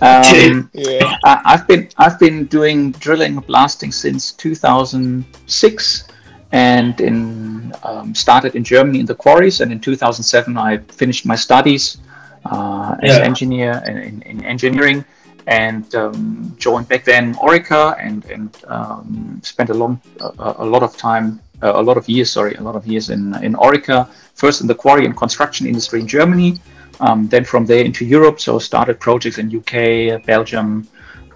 um, 0.00 0.70
Yeah. 0.74 1.16
I- 1.24 1.42
I've 1.52 1.66
been 1.66 1.88
I've 1.98 2.18
been 2.20 2.46
doing 2.46 2.92
drilling 3.02 3.34
and 3.36 3.46
blasting 3.46 3.90
since 3.90 4.30
2006, 4.32 6.04
and 6.52 7.00
in 7.00 7.74
um, 7.82 8.14
started 8.14 8.54
in 8.54 8.62
Germany 8.62 9.00
in 9.00 9.06
the 9.06 9.14
quarries. 9.14 9.60
And 9.60 9.72
in 9.72 9.80
2007, 9.80 10.56
I 10.56 10.78
finished 11.02 11.26
my 11.26 11.34
studies 11.34 11.98
uh, 12.46 12.94
as 13.02 13.16
Yeah. 13.18 13.24
engineer 13.26 13.82
in, 13.86 13.96
in, 13.98 14.22
in 14.22 14.44
engineering, 14.44 15.04
and 15.46 15.94
um, 15.94 16.54
joined 16.58 16.88
back 16.88 17.04
then 17.04 17.34
Orica, 17.34 17.96
and 17.98 18.24
and 18.26 18.50
um, 18.66 19.40
spent 19.42 19.70
a 19.70 19.74
long 19.74 20.00
a, 20.20 20.54
a 20.58 20.64
lot 20.64 20.82
of 20.82 20.96
time. 20.96 21.40
Uh, 21.62 21.72
a 21.76 21.82
lot 21.82 21.96
of 21.96 22.06
years, 22.06 22.30
sorry, 22.30 22.54
a 22.56 22.60
lot 22.60 22.76
of 22.76 22.86
years 22.86 23.08
in 23.08 23.34
in 23.42 23.54
Orica. 23.54 24.08
First 24.34 24.60
in 24.60 24.66
the 24.66 24.74
quarry 24.74 25.06
and 25.06 25.16
construction 25.16 25.66
industry 25.66 26.00
in 26.00 26.06
Germany, 26.06 26.60
um, 27.00 27.28
then 27.28 27.44
from 27.44 27.64
there 27.64 27.82
into 27.82 28.04
Europe. 28.04 28.40
So 28.40 28.58
started 28.58 29.00
projects 29.00 29.38
in 29.38 29.48
UK, 29.48 30.22
Belgium, 30.26 30.86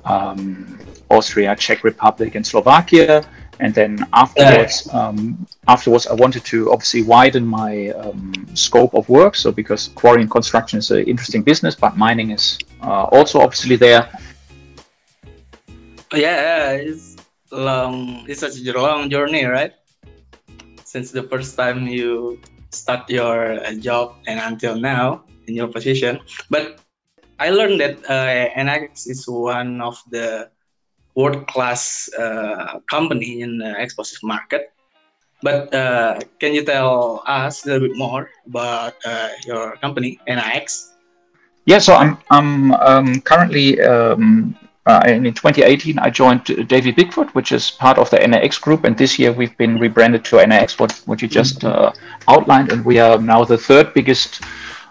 um, 0.04 0.78
Austria, 1.08 1.56
Czech 1.56 1.84
Republic, 1.84 2.34
and 2.34 2.46
Slovakia. 2.46 3.24
And 3.60 3.74
then 3.74 4.06
afterwards, 4.14 4.88
um, 4.92 5.46
afterwards, 5.68 6.06
I 6.06 6.14
wanted 6.14 6.44
to 6.46 6.72
obviously 6.72 7.02
widen 7.02 7.46
my 7.46 7.90
um, 7.90 8.32
scope 8.54 8.94
of 8.94 9.08
work. 9.08 9.36
So 9.36 9.52
because 9.52 9.88
quarry 9.88 10.22
and 10.22 10.30
construction 10.30 10.78
is 10.78 10.90
an 10.90 11.04
interesting 11.04 11.42
business, 11.42 11.74
but 11.74 11.96
mining 11.96 12.30
is 12.30 12.58
uh, 12.82 13.04
also 13.12 13.40
obviously 13.40 13.76
there. 13.76 14.08
Yeah, 16.12 16.72
it's 16.72 17.16
long. 17.52 18.24
It's 18.28 18.40
such 18.40 18.58
a 18.58 18.72
long 18.72 19.10
journey, 19.10 19.44
right? 19.44 19.72
Since 20.84 21.12
the 21.12 21.22
first 21.22 21.54
time 21.56 21.86
you 21.86 22.40
start 22.72 23.10
your 23.10 23.60
uh, 23.60 23.74
job 23.74 24.16
and 24.26 24.40
until 24.40 24.74
now 24.74 25.24
in 25.46 25.54
your 25.54 25.68
position. 25.68 26.20
But 26.48 26.80
I 27.38 27.50
learned 27.50 27.80
that 27.80 27.98
uh, 28.08 28.48
Enaex 28.56 29.08
is 29.08 29.28
one 29.28 29.80
of 29.80 30.00
the 30.10 30.50
world-class 31.20 32.08
uh, 32.18 32.80
company 32.88 33.42
in 33.42 33.58
the 33.58 33.70
explosive 33.80 34.22
market. 34.22 34.72
But 35.42 35.74
uh, 35.74 36.20
can 36.38 36.52
you 36.52 36.64
tell 36.64 37.22
us 37.26 37.64
a 37.64 37.68
little 37.68 37.88
bit 37.88 37.96
more 37.96 38.30
about 38.46 38.94
uh, 39.04 39.28
your 39.46 39.76
company, 39.76 40.20
Enaex? 40.28 40.90
Yeah, 41.64 41.78
so 41.78 41.94
I'm 41.94 42.18
I'm 42.30 42.72
um, 42.74 43.20
currently 43.22 43.80
um, 43.80 44.56
uh, 44.86 45.02
in 45.06 45.24
2018 45.24 45.98
I 45.98 46.10
joined 46.10 46.44
Davey 46.68 46.92
Bickford, 46.92 47.28
which 47.34 47.52
is 47.52 47.70
part 47.70 47.98
of 47.98 48.10
the 48.10 48.18
Enaex 48.18 48.60
group, 48.60 48.84
and 48.84 48.96
this 48.96 49.18
year 49.18 49.32
we've 49.32 49.56
been 49.56 49.78
rebranded 49.78 50.24
to 50.26 50.36
Enaex, 50.36 50.78
what 50.80 50.92
what 51.06 51.22
you 51.22 51.28
just 51.28 51.64
uh, 51.64 51.92
outlined, 52.28 52.72
and 52.72 52.84
we 52.84 52.98
are 52.98 53.18
now 53.18 53.44
the 53.44 53.58
third 53.58 53.94
biggest 53.94 54.42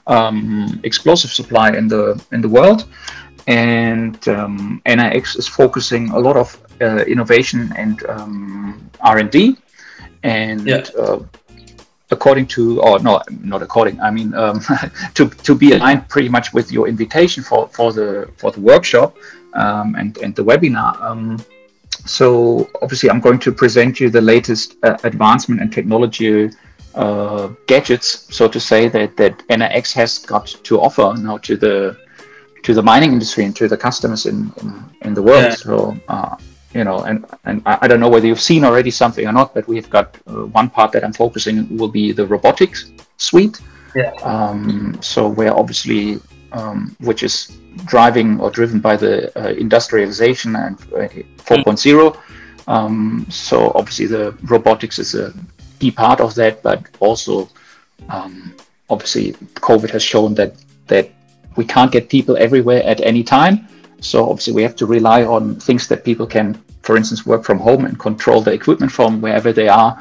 um, 0.07 0.79
explosive 0.83 1.31
supply 1.31 1.69
in 1.71 1.88
the 1.88 2.24
in 2.31 2.41
the 2.41 2.50
world. 2.50 2.86
And 3.50 4.15
um, 4.27 4.82
Enaex 4.86 5.38
is 5.38 5.48
focusing 5.48 6.03
a 6.12 6.20
lot 6.20 6.38
of 6.38 6.48
uh, 6.82 7.03
innovation 7.13 7.60
and 7.75 7.98
um, 8.08 8.89
R 9.01 9.18
and 9.18 9.32
D, 9.32 9.58
and 10.24 10.68
Yeah. 10.68 10.84
uh, 10.98 11.20
according 12.12 12.48
to 12.48 12.82
or 12.82 13.00
no 13.00 13.22
not 13.44 13.62
according 13.62 14.00
i 14.01 14.10
mean 14.10 14.34
um, 14.34 14.60
to 15.13 15.29
to 15.48 15.53
be 15.56 15.74
aligned 15.74 16.08
pretty 16.10 16.29
much 16.29 16.53
with 16.53 16.72
your 16.72 16.88
invitation 16.88 17.44
for 17.44 17.68
for 17.77 17.94
the 17.94 18.27
for 18.38 18.51
the 18.51 18.60
workshop 18.72 19.15
um, 19.53 19.96
and 19.96 20.18
and 20.24 20.36
the 20.36 20.44
webinar 20.44 20.91
um, 21.08 21.38
so 22.18 22.25
obviously 22.82 23.10
i'm 23.12 23.20
going 23.27 23.38
to 23.39 23.51
present 23.51 24.00
you 24.00 24.10
the 24.10 24.22
latest 24.22 24.75
uh, 24.84 24.98
advancement 25.03 25.62
and 25.62 25.72
technology 25.72 26.50
uh, 26.96 27.48
gadgets 27.68 28.25
so 28.36 28.48
to 28.48 28.60
say 28.60 28.89
that 28.89 29.15
that 29.15 29.34
Enaex 29.50 29.94
has 29.94 30.18
got 30.18 30.48
to 30.63 30.82
offer 30.82 31.13
now 31.20 31.38
to 31.38 31.56
the 31.56 31.75
to 32.63 32.73
the 32.73 32.83
mining 32.83 33.11
industry 33.13 33.45
and 33.45 33.55
to 33.55 33.67
the 33.67 33.77
customers 33.77 34.25
in 34.25 34.51
in, 34.61 34.83
in 35.01 35.13
the 35.13 35.23
world 35.23 35.45
Yeah. 35.45 35.55
so 35.55 35.97
uh, 36.07 36.35
you 36.73 36.83
know, 36.83 36.99
and, 36.99 37.25
and 37.45 37.61
I 37.65 37.79
I 37.81 37.87
don't 37.87 37.99
know 37.99 38.09
whether 38.09 38.27
you've 38.27 38.41
seen 38.51 38.63
already 38.63 38.91
something 38.91 39.25
or 39.27 39.31
not, 39.31 39.53
but 39.53 39.67
we've 39.67 39.89
got 39.89 40.17
uh, 40.27 40.45
one 40.59 40.69
part 40.69 40.91
that 40.93 41.03
I'm 41.03 41.13
focusing 41.13 41.77
will 41.77 41.89
be 41.89 42.11
the 42.11 42.25
robotics 42.27 42.91
suite. 43.17 43.59
Yeah. 43.95 44.11
Um, 44.21 44.97
so 45.01 45.27
where 45.27 45.53
obviously, 45.61 46.19
um, 46.51 46.95
which 46.99 47.23
is 47.23 47.57
driving 47.85 48.39
or 48.39 48.51
driven 48.51 48.79
by 48.79 48.95
the 48.97 49.13
uh, 49.39 49.49
industrialization 49.53 50.55
and 50.55 50.75
uh, 50.93 51.07
4.0. 51.37 52.15
Um, 52.67 53.25
so 53.29 53.71
obviously 53.73 54.05
the 54.05 54.37
robotics 54.43 54.99
is 54.99 55.15
a 55.15 55.33
key 55.79 55.89
part 55.89 56.21
of 56.21 56.35
that, 56.35 56.61
but 56.61 56.85
also 56.99 57.49
um, 58.09 58.53
obviously 58.89 59.33
COVID 59.55 59.89
has 59.89 60.03
shown 60.03 60.35
that 60.35 60.53
that 60.87 61.09
we 61.59 61.65
can't 61.65 61.91
get 61.91 62.07
people 62.07 62.35
everywhere 62.37 62.81
at 62.91 62.99
any 63.11 63.23
time. 63.37 63.55
So 63.99 64.17
obviously 64.29 64.53
we 64.59 64.63
have 64.67 64.77
to 64.81 64.85
rely 64.97 65.19
on 65.35 65.59
things 65.67 65.83
that 65.89 66.05
people 66.09 66.25
can, 66.35 66.47
for 66.87 66.95
instance, 66.95 67.25
work 67.25 67.43
from 67.43 67.59
home 67.59 67.83
and 67.83 67.99
control 67.99 68.39
the 68.47 68.53
equipment 68.59 68.91
from 68.97 69.19
wherever 69.19 69.51
they 69.59 69.67
are, 69.67 69.91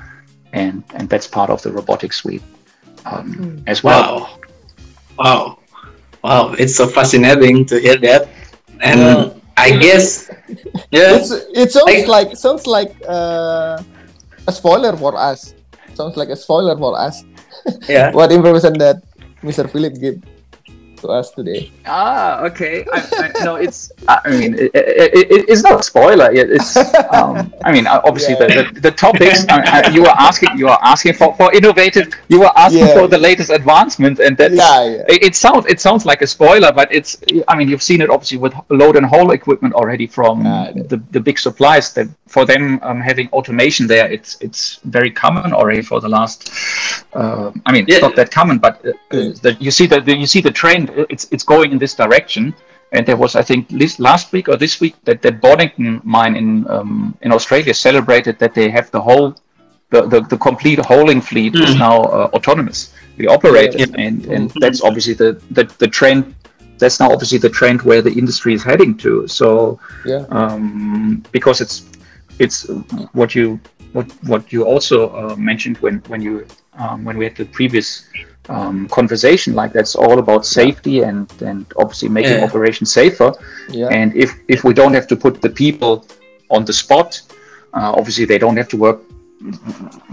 and 0.52 0.84
and 0.94 1.04
that's 1.10 1.26
part 1.26 1.50
of 1.50 1.58
the 1.64 1.70
robotics 1.78 2.16
suite 2.22 2.46
um, 3.10 3.26
mm. 3.34 3.62
as 3.66 3.82
well. 3.82 4.38
Wow, 5.18 5.24
wow, 5.24 5.58
wow! 6.22 6.42
It's 6.62 6.76
so 6.80 6.86
fascinating 6.86 7.66
to 7.70 7.74
hear 7.84 7.98
that, 8.06 8.22
and 8.90 9.00
yeah. 9.00 9.34
I 9.66 9.68
guess 9.84 10.30
yeah, 10.94 11.18
it's, 11.18 11.34
it 11.62 11.68
sounds 11.74 12.06
I, 12.06 12.14
like 12.16 12.28
sounds 12.36 12.64
like 12.70 12.94
uh, 13.02 13.82
a 14.46 14.52
spoiler 14.52 14.94
for 14.96 15.18
us. 15.18 15.58
Sounds 15.98 16.14
like 16.14 16.30
a 16.30 16.38
spoiler 16.38 16.78
for 16.78 16.94
us. 16.94 17.26
Yeah. 17.90 18.12
what 18.18 18.30
information 18.30 18.78
that 18.78 19.02
Mr. 19.42 19.66
Philip 19.66 19.98
gave 19.98 20.22
to 21.00 21.09
us 21.09 21.31
today. 21.31 21.71
Ah, 21.87 22.40
okay. 22.43 22.85
I, 22.93 23.33
I, 23.38 23.45
no, 23.45 23.57
it's. 23.57 23.93
I 24.09 24.31
mean, 24.31 24.55
it, 24.55 24.71
it, 24.75 25.31
it, 25.33 25.49
it's 25.49 25.62
not 25.62 25.81
a 25.81 25.83
spoiler. 25.83 26.31
It's. 26.33 26.76
Um, 27.12 27.52
I 27.64 27.73
mean, 27.73 27.87
obviously 27.87 28.35
yeah. 28.35 28.47
the, 28.47 28.71
the, 28.73 28.81
the 28.81 28.90
topics 28.90 29.45
uh, 29.49 29.90
you 29.93 30.05
are 30.05 30.17
asking 30.19 30.59
you 30.59 30.69
are 30.69 30.78
asking 30.83 31.14
for, 31.14 31.35
for 31.37 31.52
innovative. 31.52 32.12
You 32.28 32.45
are 32.45 32.52
asking 32.57 32.87
yeah. 32.87 32.95
for 32.95 33.09
the 33.09 33.19
latest 33.19 33.50
advancement, 33.50 34.19
and 34.21 34.37
that 34.37 34.52
yeah. 34.52 35.05
It, 35.09 35.23
it, 35.23 35.37
sounds 35.37 35.67
it 35.67 35.81
sounds 35.81 36.05
like 36.05 36.23
a 36.23 36.26
spoiler, 36.26 36.73
but 36.73 36.93
it's. 36.93 37.17
I 37.49 37.57
mean, 37.57 37.69
you've 37.69 37.83
seen 37.83 38.00
it 38.00 38.11
obviously 38.11 38.38
with 38.38 38.55
load 38.69 38.97
and 38.97 39.07
haul 39.07 39.31
equipment 39.33 39.75
already 39.75 40.07
from 40.07 40.43
the 40.45 41.02
the 41.11 41.21
big 41.21 41.38
suppliers 41.38 41.93
that 41.95 42.09
for 42.28 42.45
them 42.45 42.78
um, 42.83 43.00
having 43.00 43.28
automation 43.31 43.87
there, 43.87 44.11
it's 44.11 44.37
it's 44.40 44.81
very 44.85 45.11
common 45.11 45.52
already 45.52 45.83
for 45.83 46.00
the 46.00 46.09
last. 46.09 46.50
Uh, 47.14 47.50
I 47.67 47.73
mean, 47.73 47.87
it's 47.88 48.02
not 48.02 48.17
that 48.17 48.31
common, 48.31 48.59
but 48.59 48.85
uh, 48.85 48.93
the, 49.11 49.57
you 49.59 49.71
see 49.71 49.87
the 49.87 50.00
you 50.07 50.26
see 50.26 50.40
the 50.40 50.50
trend 50.50 50.88
it's 51.09 51.26
it's 51.30 51.45
going 51.45 51.73
in 51.73 51.78
this 51.78 51.95
direction. 51.95 52.54
And 52.90 53.04
there 53.04 53.18
was, 53.18 53.37
I 53.37 53.42
think, 53.42 53.68
last 53.99 54.33
week 54.33 54.49
or 54.49 54.57
this 54.57 54.80
week 54.80 54.95
that 55.04 55.21
that 55.21 55.42
Boddington 55.42 56.00
mine 56.04 56.37
in 56.37 56.68
um, 56.71 57.16
in 57.21 57.33
Australia 57.33 57.75
celebrated 57.75 58.38
that 58.38 58.54
they 58.54 58.71
have 58.71 58.90
the 58.90 59.00
whole 59.00 59.37
the, 59.90 60.02
the, 60.07 60.21
the 60.23 60.37
complete 60.37 60.78
hauling 60.78 61.21
fleet 61.21 61.54
mm. 61.54 61.62
is 61.62 61.75
now 61.76 62.02
uh, 62.02 62.30
autonomously 62.30 63.26
operated, 63.28 63.90
yeah. 63.90 64.07
and 64.07 64.26
and 64.26 64.52
that's 64.61 64.83
obviously 64.83 65.14
the, 65.14 65.40
the 65.50 65.64
the 65.78 65.88
trend. 65.88 66.35
That's 66.78 67.00
now 67.00 67.11
obviously 67.11 67.38
the 67.38 67.49
trend 67.49 67.83
where 67.83 68.02
the 68.02 68.12
industry 68.12 68.54
is 68.54 68.62
heading 68.62 68.97
to. 68.99 69.26
So 69.26 69.80
yeah, 70.07 70.25
um, 70.30 71.25
because 71.33 71.61
it's 71.61 71.85
it's 72.38 72.68
what 73.12 73.35
you 73.35 73.61
what 73.92 74.07
what 74.25 74.52
you 74.52 74.64
also 74.64 75.11
uh, 75.11 75.37
mentioned 75.37 75.78
when 75.78 75.99
when 76.09 76.21
you 76.21 76.47
um, 76.75 77.04
when 77.04 77.17
we 77.19 77.25
had 77.25 77.36
the 77.36 77.47
previous 77.47 78.08
um, 78.49 78.89
conversation 78.89 79.54
like 79.54 79.73
that's 79.73 79.95
all 79.95 80.19
about 80.19 80.47
safety 80.47 81.02
and 81.02 81.30
and 81.43 81.67
obviously 81.76 82.08
making 82.08 82.32
yeah. 82.32 82.45
operations 82.45 82.93
safer 82.93 83.32
yeah. 83.69 83.89
and 83.89 84.17
if 84.17 84.30
if 84.49 84.65
we 84.65 84.73
don't 84.73 84.95
have 84.95 85.06
to 85.06 85.17
put 85.17 85.41
the 85.41 85.50
people 85.50 86.06
on 86.50 86.65
the 86.65 86.73
spot 86.73 87.21
uh, 87.75 87.93
obviously 87.97 88.25
they 88.25 88.39
don't 88.39 88.56
have 88.56 88.69
to 88.69 88.76
work 88.76 89.00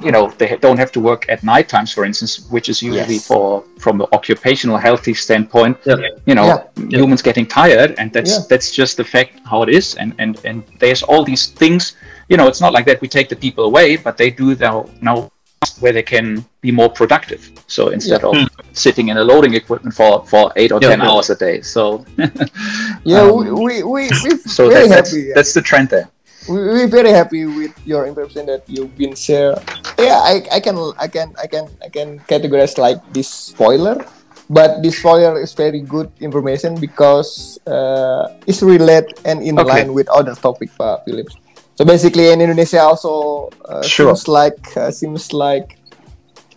you 0.04 0.12
know 0.12 0.30
they 0.38 0.56
don't 0.58 0.78
have 0.78 0.92
to 0.92 1.00
work 1.00 1.26
at 1.30 1.44
night 1.44 1.68
times 1.68 1.92
for 1.92 2.06
instance 2.06 2.48
which 2.52 2.70
is 2.70 2.82
usually 2.84 3.16
yes. 3.16 3.28
for 3.28 3.64
from 3.80 3.98
the 3.98 4.08
occupational 4.14 4.78
healthy 4.78 5.16
standpoint 5.16 5.76
yeah. 5.84 5.96
you 6.26 6.36
know 6.36 6.70
humans 6.90 7.24
getting 7.24 7.46
tired 7.46 7.96
and 7.98 8.14
that's 8.14 8.46
that's 8.46 8.70
just 8.70 8.98
the 8.98 9.04
fact 9.04 9.40
how 9.46 9.64
it 9.64 9.70
is 9.70 9.96
and 9.96 10.14
and 10.20 10.40
and 10.46 10.64
there's 10.80 11.02
all 11.02 11.24
these 11.24 11.48
things 11.48 11.96
you 12.30 12.38
know 12.38 12.48
it's 12.48 12.62
not 12.62 12.72
like 12.72 12.86
that 12.86 13.02
we 13.02 13.08
take 13.08 13.28
the 13.28 13.36
people 13.36 13.66
away 13.66 13.98
but 13.98 14.16
they 14.16 14.30
do 14.30 14.56
now 14.56 14.86
now 15.02 15.32
where 15.80 15.94
they 15.94 16.04
can 16.04 16.46
be 16.62 16.72
more 16.72 16.90
productive. 16.90 17.52
So 17.68 17.90
instead 17.90 18.22
yeah. 18.22 18.30
of 18.30 18.36
mm. 18.36 18.48
sitting 18.74 19.10
in 19.10 19.18
a 19.18 19.24
loading 19.24 19.54
equipment 19.54 19.96
for, 19.96 20.26
for 20.26 20.52
eight 20.56 20.72
or 20.72 20.80
yeah, 20.82 20.90
ten 20.90 21.00
yeah. 21.00 21.10
hours 21.10 21.30
a 21.30 21.36
day. 21.36 21.62
So 21.62 22.06
yeah, 23.04 23.22
um, 23.22 23.64
we 23.64 23.84
we 23.84 24.10
we 24.24 24.38
so 24.46 24.70
very 24.70 24.88
that, 24.88 25.06
happy. 25.06 25.34
That's, 25.34 25.36
that's 25.36 25.54
the 25.54 25.62
trend 25.62 25.90
there. 25.90 26.10
We, 26.48 26.58
we're 26.58 26.88
very 26.88 27.10
happy 27.10 27.46
with 27.46 27.74
your 27.86 28.06
information 28.06 28.46
that 28.48 28.64
you've 28.68 28.96
been 28.98 29.16
share. 29.16 29.58
Yeah, 29.98 30.22
I, 30.22 30.46
I 30.52 30.60
can 30.60 30.78
I 31.00 31.08
can 31.08 31.34
I 31.42 31.48
can 31.48 31.70
I 31.82 31.90
can 31.90 32.20
categorize 32.30 32.78
like 32.78 33.02
this 33.14 33.28
spoiler, 33.28 34.06
but 34.50 34.84
this 34.84 35.00
spoiler 35.00 35.42
is 35.42 35.54
very 35.54 35.82
good 35.82 36.12
information 36.20 36.80
because 36.80 37.58
uh, 37.66 38.38
it's 38.46 38.62
related 38.62 39.18
and 39.26 39.42
in 39.42 39.58
okay. 39.60 39.86
line 39.86 39.94
with 39.94 40.08
other 40.10 40.36
topic, 40.36 40.70
Pak 40.78 41.06
Philips. 41.06 41.36
So 41.76 41.84
basically, 41.84 42.32
in 42.32 42.40
Indonesia 42.40 42.80
also 42.82 43.50
uh, 43.68 43.84
sure. 43.84 44.16
seems 44.16 44.28
like 44.28 44.78
uh, 44.78 44.92
seems 44.92 45.34
like 45.34 45.78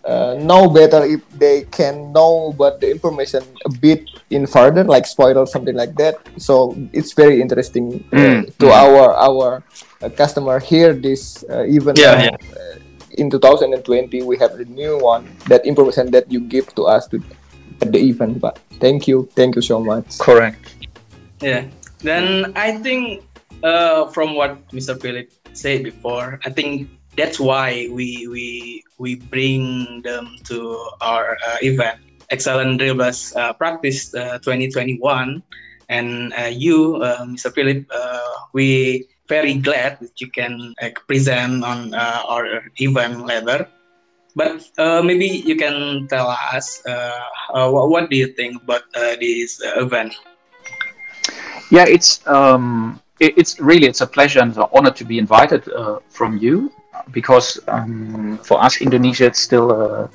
uh, 0.07 0.39
know 0.39 0.69
better 0.69 1.03
if 1.03 1.21
they 1.35 1.67
can 1.69 2.11
know 2.13 2.55
but 2.57 2.79
the 2.79 2.89
information 2.89 3.43
a 3.65 3.69
bit 3.69 4.07
in 4.29 4.47
further, 4.47 4.83
like 4.83 5.05
spoiler 5.05 5.45
something 5.45 5.75
like 5.75 5.95
that. 5.95 6.15
So 6.37 6.75
it's 6.93 7.11
very 7.11 7.41
interesting 7.41 8.07
uh, 8.13 8.15
mm. 8.15 8.57
to 8.63 8.65
mm. 8.65 8.71
our 8.71 9.11
our 9.13 9.47
uh, 10.01 10.09
customer 10.09 10.59
here. 10.59 10.93
This 10.93 11.43
uh, 11.51 11.67
even 11.67 11.99
yeah, 11.99 12.31
yeah. 12.31 12.79
in 13.19 13.29
2020 13.29 14.23
we 14.23 14.37
have 14.39 14.55
the 14.55 14.65
new 14.65 14.97
one 15.03 15.27
that 15.51 15.65
information 15.65 16.11
that 16.11 16.31
you 16.31 16.39
give 16.39 16.73
to 16.79 16.87
us 16.87 17.07
to 17.11 17.19
at 17.81 17.91
the 17.91 17.99
event. 17.99 18.39
But 18.39 18.59
thank 18.79 19.07
you, 19.07 19.27
thank 19.35 19.55
you 19.55 19.61
so 19.61 19.83
much. 19.83 20.17
Correct. 20.19 20.87
Yeah. 21.41 21.67
Then 21.99 22.53
I 22.55 22.79
think 22.79 23.27
uh, 23.63 24.07
from 24.09 24.35
what 24.35 24.67
Mr. 24.69 24.99
Philip 24.99 25.31
said 25.53 25.83
before, 25.83 26.39
I 26.45 26.49
think 26.49 26.89
that's 27.15 27.39
why 27.39 27.87
we 27.91 28.27
we 28.27 28.83
we 28.97 29.15
bring 29.15 30.01
them 30.01 30.37
to 30.45 30.77
our 31.01 31.35
uh, 31.47 31.57
event, 31.61 31.99
Excellent 32.29 32.79
Drill 32.79 32.95
Blast 32.95 33.35
uh, 33.35 33.53
Practice 33.53 34.13
uh, 34.15 34.39
2021. 34.39 35.43
And 35.89 36.31
uh, 36.37 36.53
you, 36.53 37.01
uh, 37.01 37.25
Mr. 37.25 37.49
Philip, 37.51 37.89
we 38.53 39.09
very 39.27 39.55
glad 39.55 39.97
that 40.01 40.21
you 40.21 40.29
can 40.29 40.75
present 41.07 41.63
on 41.65 41.95
our 41.95 42.61
event 42.77 43.25
later. 43.25 43.67
But 44.35 44.69
maybe 45.03 45.25
you 45.25 45.57
can 45.57 46.07
tell 46.07 46.29
us 46.29 46.81
what, 47.49 47.89
what, 47.89 48.09
do 48.11 48.17
you 48.17 48.27
think 48.37 48.61
about 48.61 48.85
this 48.93 49.59
event? 49.75 50.13
Yeah, 51.71 51.85
it's 51.89 52.21
um, 52.27 53.01
it's 53.19 53.59
really 53.59 53.87
it's 53.87 54.01
a 54.01 54.07
pleasure 54.07 54.39
and 54.39 54.55
an 54.57 54.65
honor 54.73 54.91
to 54.91 55.03
be 55.03 55.17
invited 55.17 55.67
uh, 55.69 55.99
from 56.09 56.37
you 56.37 56.71
because 57.11 57.59
um, 57.67 58.37
for 58.43 58.61
us 58.63 58.81
Indonesia 58.81 59.25
it's 59.25 59.39
still 59.39 59.71
a 59.71 60.09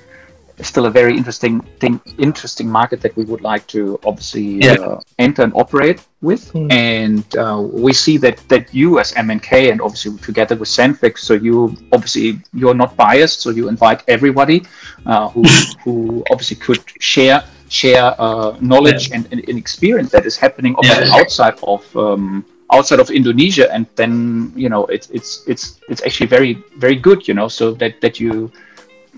still 0.62 0.86
a 0.86 0.90
very 0.90 1.16
interesting 1.16 1.60
thing 1.80 2.00
interesting 2.18 2.68
market 2.68 3.00
that 3.00 3.16
we 3.16 3.24
would 3.24 3.40
like 3.40 3.66
to 3.66 3.98
obviously 4.04 4.58
yeah. 4.62 4.74
uh, 4.74 5.00
enter 5.18 5.42
and 5.42 5.52
operate 5.54 6.06
with 6.22 6.52
mm. 6.52 6.70
and 6.72 7.24
uh, 7.36 7.60
we 7.60 7.92
see 7.92 8.16
that 8.16 8.38
that 8.48 8.72
you 8.72 9.00
as 9.00 9.12
MNK 9.12 9.72
and 9.72 9.80
obviously 9.80 10.16
together 10.18 10.54
with 10.54 10.68
Sandvik 10.68 11.18
so 11.18 11.34
you 11.34 11.76
obviously 11.92 12.38
you're 12.52 12.74
not 12.74 12.96
biased 12.96 13.40
so 13.40 13.50
you 13.50 13.68
invite 13.68 14.02
everybody 14.06 14.64
uh, 15.06 15.28
who 15.30 15.42
who 15.84 16.24
obviously 16.30 16.56
could 16.56 16.82
share 17.00 17.42
share 17.68 18.14
uh, 18.20 18.56
knowledge 18.60 19.08
yeah. 19.08 19.16
and, 19.16 19.28
and, 19.32 19.48
and, 19.48 19.58
experience 19.58 20.10
that 20.10 20.24
is 20.26 20.36
happening 20.36 20.76
yeah. 20.82 21.08
outside 21.14 21.58
of 21.64 21.96
um, 21.96 22.44
outside 22.74 23.00
of 23.00 23.10
Indonesia, 23.10 23.72
and 23.72 23.86
then 23.94 24.52
you 24.56 24.68
know 24.68 24.86
it's 24.86 25.08
it's 25.10 25.30
it's 25.46 25.80
it's 25.88 26.02
actually 26.02 26.26
very 26.26 26.52
very 26.78 26.96
good, 26.96 27.28
you 27.28 27.34
know, 27.34 27.48
so 27.48 27.72
that 27.80 28.00
that 28.00 28.18
you 28.18 28.50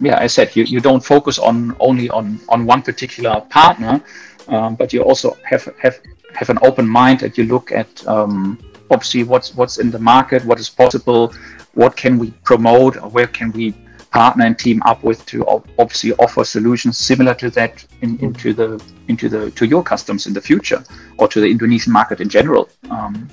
yeah, 0.01 0.19
I 0.21 0.27
said 0.27 0.55
you, 0.57 0.65
you 0.65 0.81
don't 0.81 1.05
focus 1.05 1.39
on 1.39 1.75
only 1.81 2.11
on 2.11 2.39
on 2.49 2.67
one 2.67 2.83
particular 2.83 3.41
partner, 3.49 4.01
um, 4.49 4.77
but 4.77 4.93
you 4.93 5.03
also 5.03 5.37
have 5.45 5.65
have 5.79 5.97
have 6.35 6.51
an 6.51 6.59
open 6.63 6.87
mind 6.87 7.23
and 7.23 7.37
you 7.39 7.45
look 7.45 7.73
at 7.73 7.89
um, 8.07 8.59
obviously 8.91 9.25
what's 9.25 9.55
what's 9.55 9.79
in 9.79 9.91
the 9.91 9.99
market, 9.99 10.45
what 10.45 10.61
is 10.61 10.69
possible, 10.69 11.33
what 11.75 11.97
can 11.97 12.19
we 12.19 12.31
promote, 12.45 12.97
or 12.97 13.09
where 13.09 13.27
can 13.27 13.53
we 13.53 13.75
partner 14.11 14.47
and 14.47 14.59
team 14.59 14.83
up 14.85 15.03
with 15.03 15.25
to 15.27 15.45
obviously 15.79 16.13
offer 16.15 16.45
solutions 16.45 16.97
similar 16.97 17.35
to 17.35 17.51
that 17.51 17.85
in, 18.03 18.19
into 18.21 18.53
the 18.53 18.83
into 19.09 19.29
the 19.29 19.51
to 19.53 19.67
your 19.67 19.83
customers 19.83 20.27
in 20.27 20.33
the 20.33 20.41
future 20.41 20.83
or 21.19 21.29
to 21.29 21.41
the 21.41 21.47
Indonesian 21.47 21.93
market 21.93 22.21
in 22.21 22.29
general. 22.29 22.69
Um, 22.91 23.29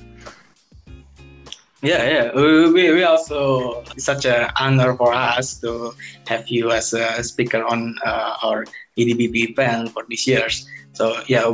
yeah, 1.84 2.04
yeah. 2.08 2.32
We, 2.34 2.93
we 2.93 3.04
also 3.04 3.84
such 3.98 4.26
an 4.26 4.50
honor 4.60 4.96
for 4.96 5.13
us 5.13 5.60
to 5.60 5.91
have 6.28 6.48
you 6.48 6.72
as 6.72 6.93
a 6.93 7.22
speaker 7.24 7.63
on 7.63 7.96
uh, 8.06 8.36
our 8.41 8.65
EDBP 8.98 9.52
event 9.52 9.91
for 9.91 10.06
this 10.10 10.26
year. 10.26 10.48
So 10.93 11.22
yeah, 11.28 11.52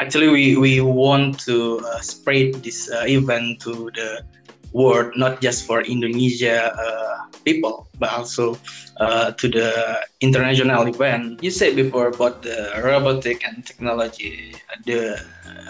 actually 0.00 0.28
we, 0.28 0.56
we 0.56 0.80
want 0.80 1.38
to 1.46 1.78
uh, 1.86 2.00
spread 2.00 2.62
this 2.64 2.90
uh, 2.90 3.04
event 3.06 3.60
to 3.60 3.90
the 3.94 4.24
world, 4.72 5.12
not 5.16 5.40
just 5.40 5.66
for 5.66 5.82
Indonesia 5.82 6.74
uh, 6.74 7.26
people, 7.44 7.88
but 7.98 8.12
also 8.12 8.58
uh, 8.98 9.30
to 9.32 9.48
the 9.48 10.00
international 10.20 10.88
event. 10.88 11.42
You 11.42 11.50
said 11.50 11.76
before 11.76 12.08
about 12.08 12.42
the 12.42 12.80
robotic 12.82 13.46
and 13.46 13.64
technology, 13.64 14.54
the 14.84 15.22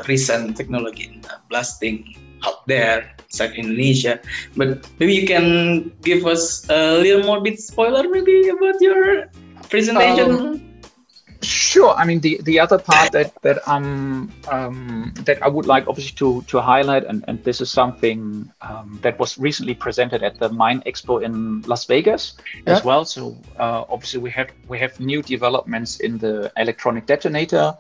recent 0.09 0.57
technology 0.57 1.05
in 1.05 1.23
blasting 1.49 2.17
out 2.45 2.67
there 2.67 3.13
inside 3.31 3.55
Indonesia. 3.55 4.21
But 4.57 4.87
maybe 4.99 5.15
you 5.15 5.27
can 5.27 5.93
give 6.03 6.27
us 6.27 6.69
a 6.69 6.99
little 6.99 7.23
more 7.23 7.41
bit 7.41 7.61
spoiler 7.61 8.09
maybe 8.09 8.49
about 8.49 8.81
your 8.81 9.31
presentation. 9.71 10.31
Um, 10.31 10.67
Sure. 11.43 11.95
I 11.97 12.05
mean, 12.05 12.21
the, 12.21 12.39
the 12.43 12.61
other 12.61 12.77
part 12.77 13.13
that 13.13 13.33
that 13.41 13.67
um, 13.67 14.31
um 14.51 15.11
that 15.25 15.41
I 15.43 15.49
would 15.49 15.65
like 15.65 15.89
obviously 15.89 16.13
to 16.21 16.43
to 16.53 16.61
highlight, 16.61 17.05
and, 17.09 17.25
and 17.29 17.43
this 17.45 17.63
is 17.63 17.71
something 17.71 18.53
um, 18.61 18.99
that 19.01 19.19
was 19.19 19.39
recently 19.39 19.73
presented 19.73 20.23
at 20.23 20.39
the 20.39 20.51
Mine 20.51 20.83
Expo 20.85 21.25
in 21.25 21.63
Las 21.63 21.87
Vegas 21.87 22.37
Yeah. 22.67 22.77
as 22.77 22.85
well. 22.85 23.07
So 23.07 23.41
uh, 23.57 23.89
obviously 23.89 24.21
we 24.21 24.29
have 24.37 24.53
we 24.69 24.79
have 24.85 25.01
new 25.01 25.23
developments 25.23 26.01
in 26.01 26.19
the 26.19 26.53
electronic 26.61 27.07
detonator 27.07 27.73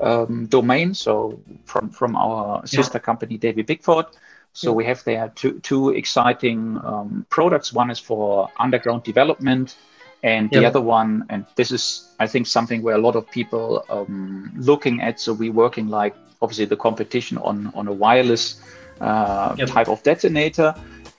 um, 0.00 0.46
domain. 0.48 0.94
So 0.94 1.38
from 1.66 1.90
from 1.90 2.16
our 2.16 2.66
sister 2.66 2.98
company 2.98 3.36
Davey 3.36 3.60
Bickford. 3.60 4.06
So 4.52 4.70
Yeah. 4.70 4.76
we 4.76 4.84
have 4.84 5.02
there 5.04 5.32
two 5.34 5.60
two 5.60 5.90
exciting 5.90 6.78
um, 6.84 7.26
products. 7.30 7.72
One 7.72 7.90
is 7.90 7.98
for 7.98 8.48
underground 8.60 9.02
development, 9.02 9.76
and 10.22 10.50
the 10.50 10.60
Yeah. 10.60 10.68
other 10.68 10.80
one, 10.80 11.24
and 11.30 11.44
this 11.56 11.70
is 11.72 12.08
I 12.20 12.26
think 12.26 12.46
something 12.46 12.82
where 12.82 12.94
a 12.94 13.00
lot 13.00 13.16
of 13.16 13.24
people 13.30 13.84
um, 13.88 14.52
looking 14.56 15.00
at. 15.00 15.20
So 15.20 15.32
we're 15.32 15.52
working 15.52 15.88
like 15.88 16.14
obviously 16.40 16.66
the 16.66 16.76
competition 16.76 17.38
on 17.38 17.72
on 17.74 17.88
a 17.88 17.92
wireless 17.92 18.60
uh, 19.00 19.54
Yep. 19.56 19.68
type 19.68 19.88
of 19.88 20.02
detonator, 20.02 20.74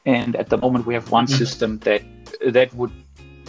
and 0.06 0.36
at 0.36 0.50
the 0.50 0.58
moment 0.58 0.86
we 0.86 0.94
have 0.94 1.10
one 1.12 1.26
Mhm. 1.26 1.38
system 1.38 1.80
that 1.80 2.02
that 2.54 2.74
would 2.76 2.92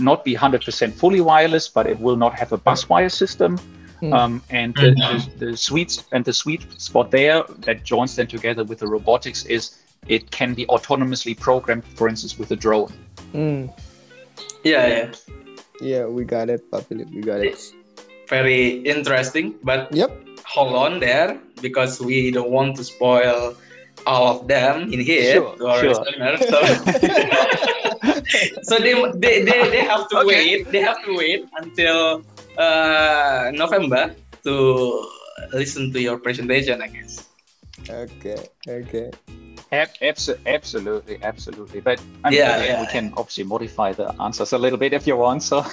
not 0.01 0.25
be 0.25 0.35
100% 0.35 0.93
fully 0.95 1.21
wireless, 1.21 1.69
but 1.69 1.87
it 1.87 2.01
will 2.01 2.17
not 2.17 2.35
have 2.35 2.53
a 2.53 2.57
bus 2.59 2.89
wire 2.89 3.09
system. 3.09 3.59
Mm. 4.05 4.13
Um, 4.13 4.43
and 4.51 4.75
the, 4.75 4.91
Mhm. 4.93 5.39
the, 5.39 5.47
the 5.47 5.57
sweet 5.57 6.05
and 6.13 6.25
the 6.25 6.33
sweet 6.33 6.63
spot 6.81 7.11
there 7.11 7.43
that 7.61 7.85
joins 7.85 8.17
them 8.17 8.27
together 8.27 8.63
with 8.65 8.79
the 8.81 8.87
robotics 8.87 9.45
is 9.47 9.77
it 10.09 10.31
can 10.31 10.53
be 10.53 10.67
autonomously 10.67 11.35
programmed, 11.39 11.85
for 11.97 12.09
instance, 12.09 12.39
with 12.39 12.51
a 12.51 12.57
drone. 12.57 12.93
Mm. 13.33 13.71
Yeah, 14.63 14.87
yeah. 14.87 15.13
Yeah, 15.81 16.05
we 16.07 16.25
got 16.25 16.51
it, 16.51 16.71
Pak 16.71 16.85
We 16.91 17.23
got 17.23 17.41
it. 17.41 17.59
Very 18.29 18.83
interesting. 18.95 19.55
But 19.63 19.91
Yep. 19.93 20.11
hold 20.45 20.75
on 20.75 21.01
there 21.01 21.39
because 21.63 22.01
we 22.01 22.31
don't 22.31 22.51
want 22.51 22.77
to 22.77 22.85
spoil 22.85 23.55
all 24.07 24.41
of 24.41 24.49
them 24.49 24.93
in 24.93 25.01
here 25.01 25.33
Sure, 25.35 25.57
to 25.57 25.67
our 25.67 25.81
sure. 25.81 25.95
listeners. 25.95 26.41
So, 26.53 26.61
so 28.69 28.79
they, 28.79 28.93
they, 29.17 29.43
they, 29.49 29.61
they 29.71 29.85
have 29.93 30.09
to 30.11 30.17
Okay. 30.19 30.27
wait. 30.29 30.71
They 30.73 30.81
have 30.81 31.03
to 31.07 31.17
wait 31.17 31.47
until 31.59 32.23
uh, 32.59 33.51
November 33.55 34.15
to 34.45 35.07
listen 35.53 35.93
to 35.93 36.01
your 36.01 36.19
presentation, 36.19 36.83
I 36.83 36.89
guess. 36.89 37.29
Okay. 37.89 38.49
Okay. 38.69 39.11
Ab- 39.73 39.99
abso- 40.01 40.39
absolutely, 40.47 41.19
absolutely. 41.23 41.81
But 41.81 42.01
I 42.23 42.31
mean, 42.31 42.39
Yeah, 42.39 42.63
yeah. 42.63 42.81
we 42.81 42.87
can 42.87 43.13
obviously 43.17 43.45
modify 43.45 43.93
the 43.93 44.15
answers 44.23 44.53
a 44.53 44.59
little 44.59 44.79
bit 44.79 44.93
if 44.93 45.07
you 45.07 45.17
want. 45.17 45.43
So, 45.43 45.65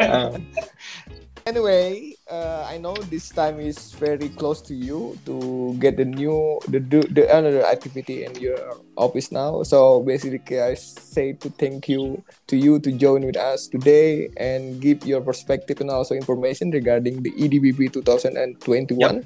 um, 0.00 0.46
anyway, 1.48 2.12
uh, 2.28 2.68
I 2.68 2.76
know 2.76 2.92
this 3.08 3.32
time 3.32 3.58
is 3.58 3.96
very 3.96 4.28
close 4.28 4.60
to 4.68 4.74
you 4.76 5.16
to 5.24 5.74
get 5.80 5.96
the 5.96 6.04
new 6.04 6.60
the 6.68 6.78
do 6.78 7.00
the 7.08 7.24
another 7.32 7.64
activity 7.64 8.28
in 8.28 8.36
your 8.36 8.60
office 9.00 9.32
now. 9.32 9.64
So 9.64 10.04
basically, 10.04 10.60
I 10.60 10.76
say 10.76 11.32
to 11.40 11.48
thank 11.48 11.88
you 11.88 12.20
to 12.52 12.54
you 12.56 12.78
to 12.84 12.92
join 12.92 13.24
with 13.24 13.40
us 13.40 13.66
today 13.66 14.28
and 14.36 14.76
give 14.78 15.08
your 15.08 15.24
perspective 15.24 15.80
and 15.80 15.88
also 15.90 16.14
information 16.14 16.70
regarding 16.70 17.24
the 17.24 17.32
EDBP 17.32 17.96
2021. 17.96 19.00
Yep. 19.00 19.24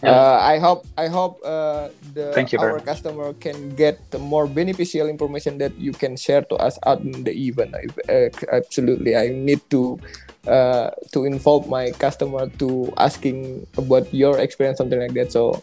Uh, 0.00 0.40
I 0.40 0.56
hope 0.56 0.88
I 0.96 1.12
hope 1.12 1.44
uh, 1.44 1.92
the 2.16 2.32
Thank 2.32 2.56
you 2.56 2.58
very 2.58 2.72
our 2.72 2.80
much. 2.80 2.88
customer 2.88 3.36
can 3.36 3.76
get 3.76 4.00
more 4.16 4.48
beneficial 4.48 5.12
information 5.12 5.60
that 5.60 5.76
you 5.76 5.92
can 5.92 6.16
share 6.16 6.40
to 6.48 6.56
us 6.56 6.80
at 6.88 7.04
the 7.04 7.36
event. 7.36 7.76
Uh, 8.08 8.32
absolutely, 8.48 9.12
I 9.12 9.28
need 9.28 9.60
to 9.68 10.00
uh, 10.46 10.90
to 11.12 11.24
involve 11.24 11.68
my 11.68 11.90
customer 11.92 12.48
to 12.58 12.92
asking 12.96 13.66
about 13.76 14.12
your 14.14 14.38
experience, 14.38 14.78
something 14.78 14.98
like 15.00 15.12
that. 15.14 15.32
So 15.32 15.62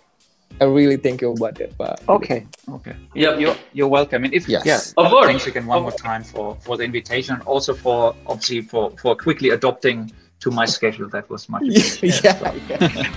I 0.62 0.66
really 0.66 0.98
thank 0.98 1.22
you 1.22 1.32
about 1.32 1.56
that, 1.56 1.78
Pak. 1.78 2.00
okay, 2.10 2.48
okay. 2.70 2.96
yeah, 3.14 3.38
You're, 3.38 3.56
you're 3.74 3.88
welcome. 3.88 4.24
And 4.24 4.34
if 4.34 4.48
Yes. 4.50 4.66
yeah, 4.66 4.80
Of 5.04 5.12
course. 5.12 5.26
thanks 5.28 5.46
again 5.48 5.66
one 5.68 5.82
more 5.84 5.92
time 5.92 6.24
for 6.24 6.56
for 6.62 6.78
the 6.78 6.84
invitation, 6.84 7.42
also 7.46 7.74
for 7.74 8.16
obviously 8.26 8.62
for 8.62 8.92
for 8.98 9.16
quickly 9.16 9.50
adopting 9.52 10.12
to 10.40 10.52
my 10.52 10.66
schedule. 10.66 11.10
That 11.10 11.30
was 11.30 11.50
much. 11.50 11.62
appreciated. 11.68 12.62
yeah, 12.70 12.78
yeah. 12.80 13.10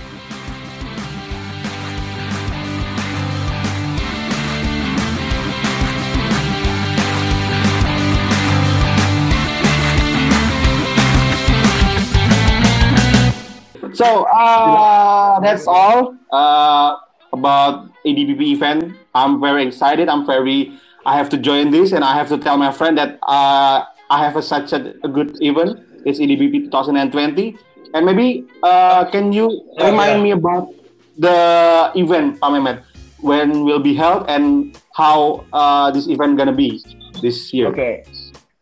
So 13.93 14.29
uh, 14.29 15.39
that's 15.41 15.65
all 15.65 16.15
uh, 16.31 16.97
about 17.33 17.89
ADPP 18.05 18.53
event. 18.53 18.95
I'm 19.13 19.41
very 19.41 19.65
excited. 19.65 20.07
I'm 20.07 20.25
very. 20.25 20.77
I 21.05 21.17
have 21.17 21.29
to 21.33 21.37
join 21.37 21.71
this, 21.71 21.91
and 21.91 22.05
I 22.05 22.13
have 22.13 22.29
to 22.29 22.37
tell 22.37 22.57
my 22.57 22.71
friend 22.71 22.97
that 22.97 23.17
uh, 23.25 23.85
I 24.09 24.21
have 24.21 24.37
a, 24.37 24.41
such 24.41 24.71
a, 24.73 24.93
a 25.03 25.09
good 25.09 25.41
event. 25.41 25.81
It's 26.05 26.19
ADPP 26.19 26.69
2020, 26.69 27.57
and 27.93 28.05
maybe 28.05 28.45
uh, 28.61 29.09
can 29.09 29.33
you 29.33 29.65
remind 29.81 30.21
yeah. 30.21 30.23
me 30.23 30.31
about 30.31 30.69
the 31.17 31.91
event, 31.95 32.39
Pak 32.39 32.51
Mehmet, 32.53 32.83
when 33.21 33.65
will 33.65 33.81
be 33.81 33.93
held 33.93 34.29
and 34.29 34.77
how 34.93 35.45
uh, 35.53 35.89
this 35.89 36.07
event 36.07 36.37
gonna 36.37 36.53
be 36.53 36.85
this 37.21 37.51
year? 37.51 37.67
Okay, 37.67 38.05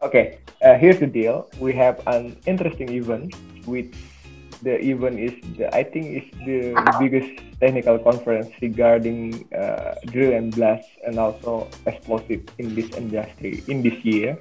okay. 0.02 0.40
Uh, 0.64 0.76
here's 0.76 1.00
the 1.00 1.08
deal. 1.08 1.48
We 1.60 1.74
have 1.74 2.00
an 2.08 2.36
interesting 2.46 2.90
event. 2.90 3.36
Which 3.68 3.94
the 4.62 4.76
event 4.84 5.20
is 5.20 5.34
the 5.58 5.74
I 5.76 5.84
think 5.84 6.24
is 6.24 6.28
the 6.46 6.76
biggest 7.00 7.32
technical 7.60 8.00
conference 8.00 8.52
regarding 8.62 9.48
uh, 9.54 9.96
drill 10.06 10.34
and 10.34 10.54
blast 10.54 10.88
and 11.06 11.20
also 11.20 11.68
explosive 11.86 12.44
in 12.58 12.76
this 12.76 12.90
industry 12.96 13.64
in 13.68 13.82
this 13.82 13.98
year, 14.04 14.38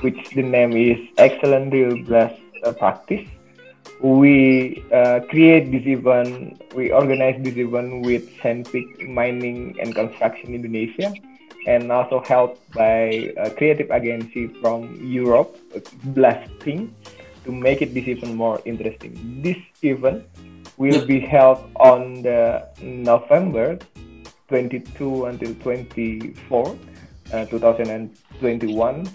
which 0.00 0.20
the 0.34 0.42
name 0.42 0.72
is 0.72 0.98
Excellent 1.18 1.70
Drill 1.70 2.02
Blast 2.04 2.40
uh, 2.64 2.72
Practice. 2.72 3.26
We 4.00 4.82
uh, 4.92 5.20
create 5.30 5.70
this 5.70 5.86
event. 5.86 6.60
We 6.74 6.90
organize 6.90 7.42
this 7.42 7.56
event 7.56 8.04
with 8.04 8.28
Sandvik 8.38 9.08
Mining 9.08 9.76
and 9.80 9.94
Construction 9.94 10.54
Indonesia 10.54 11.14
and 11.66 11.92
also 11.92 12.20
helped 12.26 12.58
by 12.72 13.30
a 13.36 13.50
creative 13.50 13.90
agency 13.90 14.48
from 14.60 14.98
Europe, 15.00 15.56
Blasting, 16.02 16.94
to 17.44 17.52
make 17.52 17.82
it 17.82 17.94
this 17.94 18.06
even 18.06 18.34
more 18.34 18.60
interesting. 18.64 19.42
This 19.42 19.56
event 19.82 20.24
will 20.76 21.04
be 21.06 21.20
held 21.20 21.58
on 21.76 22.22
the 22.22 22.68
November 22.80 23.78
22 24.48 25.26
until 25.26 25.54
24, 25.54 26.76
uh, 27.32 27.44
2021. 27.46 29.08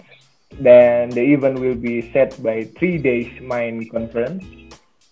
Then 0.60 1.10
the 1.10 1.22
event 1.22 1.58
will 1.58 1.74
be 1.74 2.10
set 2.12 2.42
by 2.42 2.64
three 2.78 2.98
days 2.98 3.28
mine 3.40 3.88
conference 3.90 4.44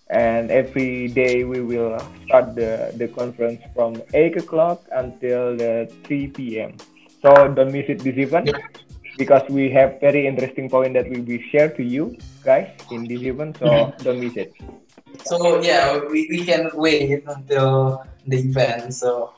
and 0.09 0.51
every 0.51 1.09
day 1.09 1.45
we 1.45 1.61
will 1.61 1.99
start 2.27 2.55
the, 2.55 2.93
the 2.97 3.09
conference 3.09 3.61
from 3.75 4.01
8 4.15 4.37
o'clock 4.37 4.83
until 4.93 5.57
the 5.57 5.93
3 6.05 6.29
p.m. 6.29 6.77
So 7.23 7.49
don't 7.49 7.73
miss 7.73 7.87
it 7.89 8.01
this 8.01 8.17
event 8.17 8.51
because 9.19 9.43
we 9.49 9.71
have 9.71 10.01
very 10.01 10.27
interesting 10.27 10.71
point 10.71 10.95
that 10.95 11.09
will 11.09 11.23
be 11.23 11.45
shared 11.51 11.77
to 11.77 11.83
you 11.83 12.17
guys 12.47 12.71
in 12.95 13.05
this 13.11 13.23
event. 13.23 13.59
So 13.59 13.67
mm-hmm. 13.67 14.03
don't 14.07 14.21
miss 14.23 14.37
it. 14.39 14.55
So 15.27 15.61
yeah, 15.61 15.99
we, 16.07 16.31
we 16.31 16.47
can 16.47 16.71
wait 16.75 17.25
until 17.27 18.07
the 18.27 18.39
event. 18.39 18.95
So 18.95 19.35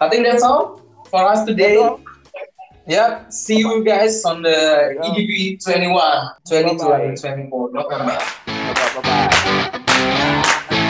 I 0.00 0.08
think 0.08 0.24
that's 0.24 0.42
all 0.42 0.80
for 1.12 1.28
us 1.28 1.44
today. 1.44 1.76
Yeah, 2.88 3.28
see 3.28 3.58
you 3.58 3.84
guys 3.84 4.24
on 4.24 4.42
the 4.42 4.98
EDB 4.98 5.62
21, 5.62 5.94
22 6.48 6.92
and 6.92 7.20
24 7.20 7.70
November. 7.72 8.18
Bye 8.46 9.02
bye. 9.04 10.88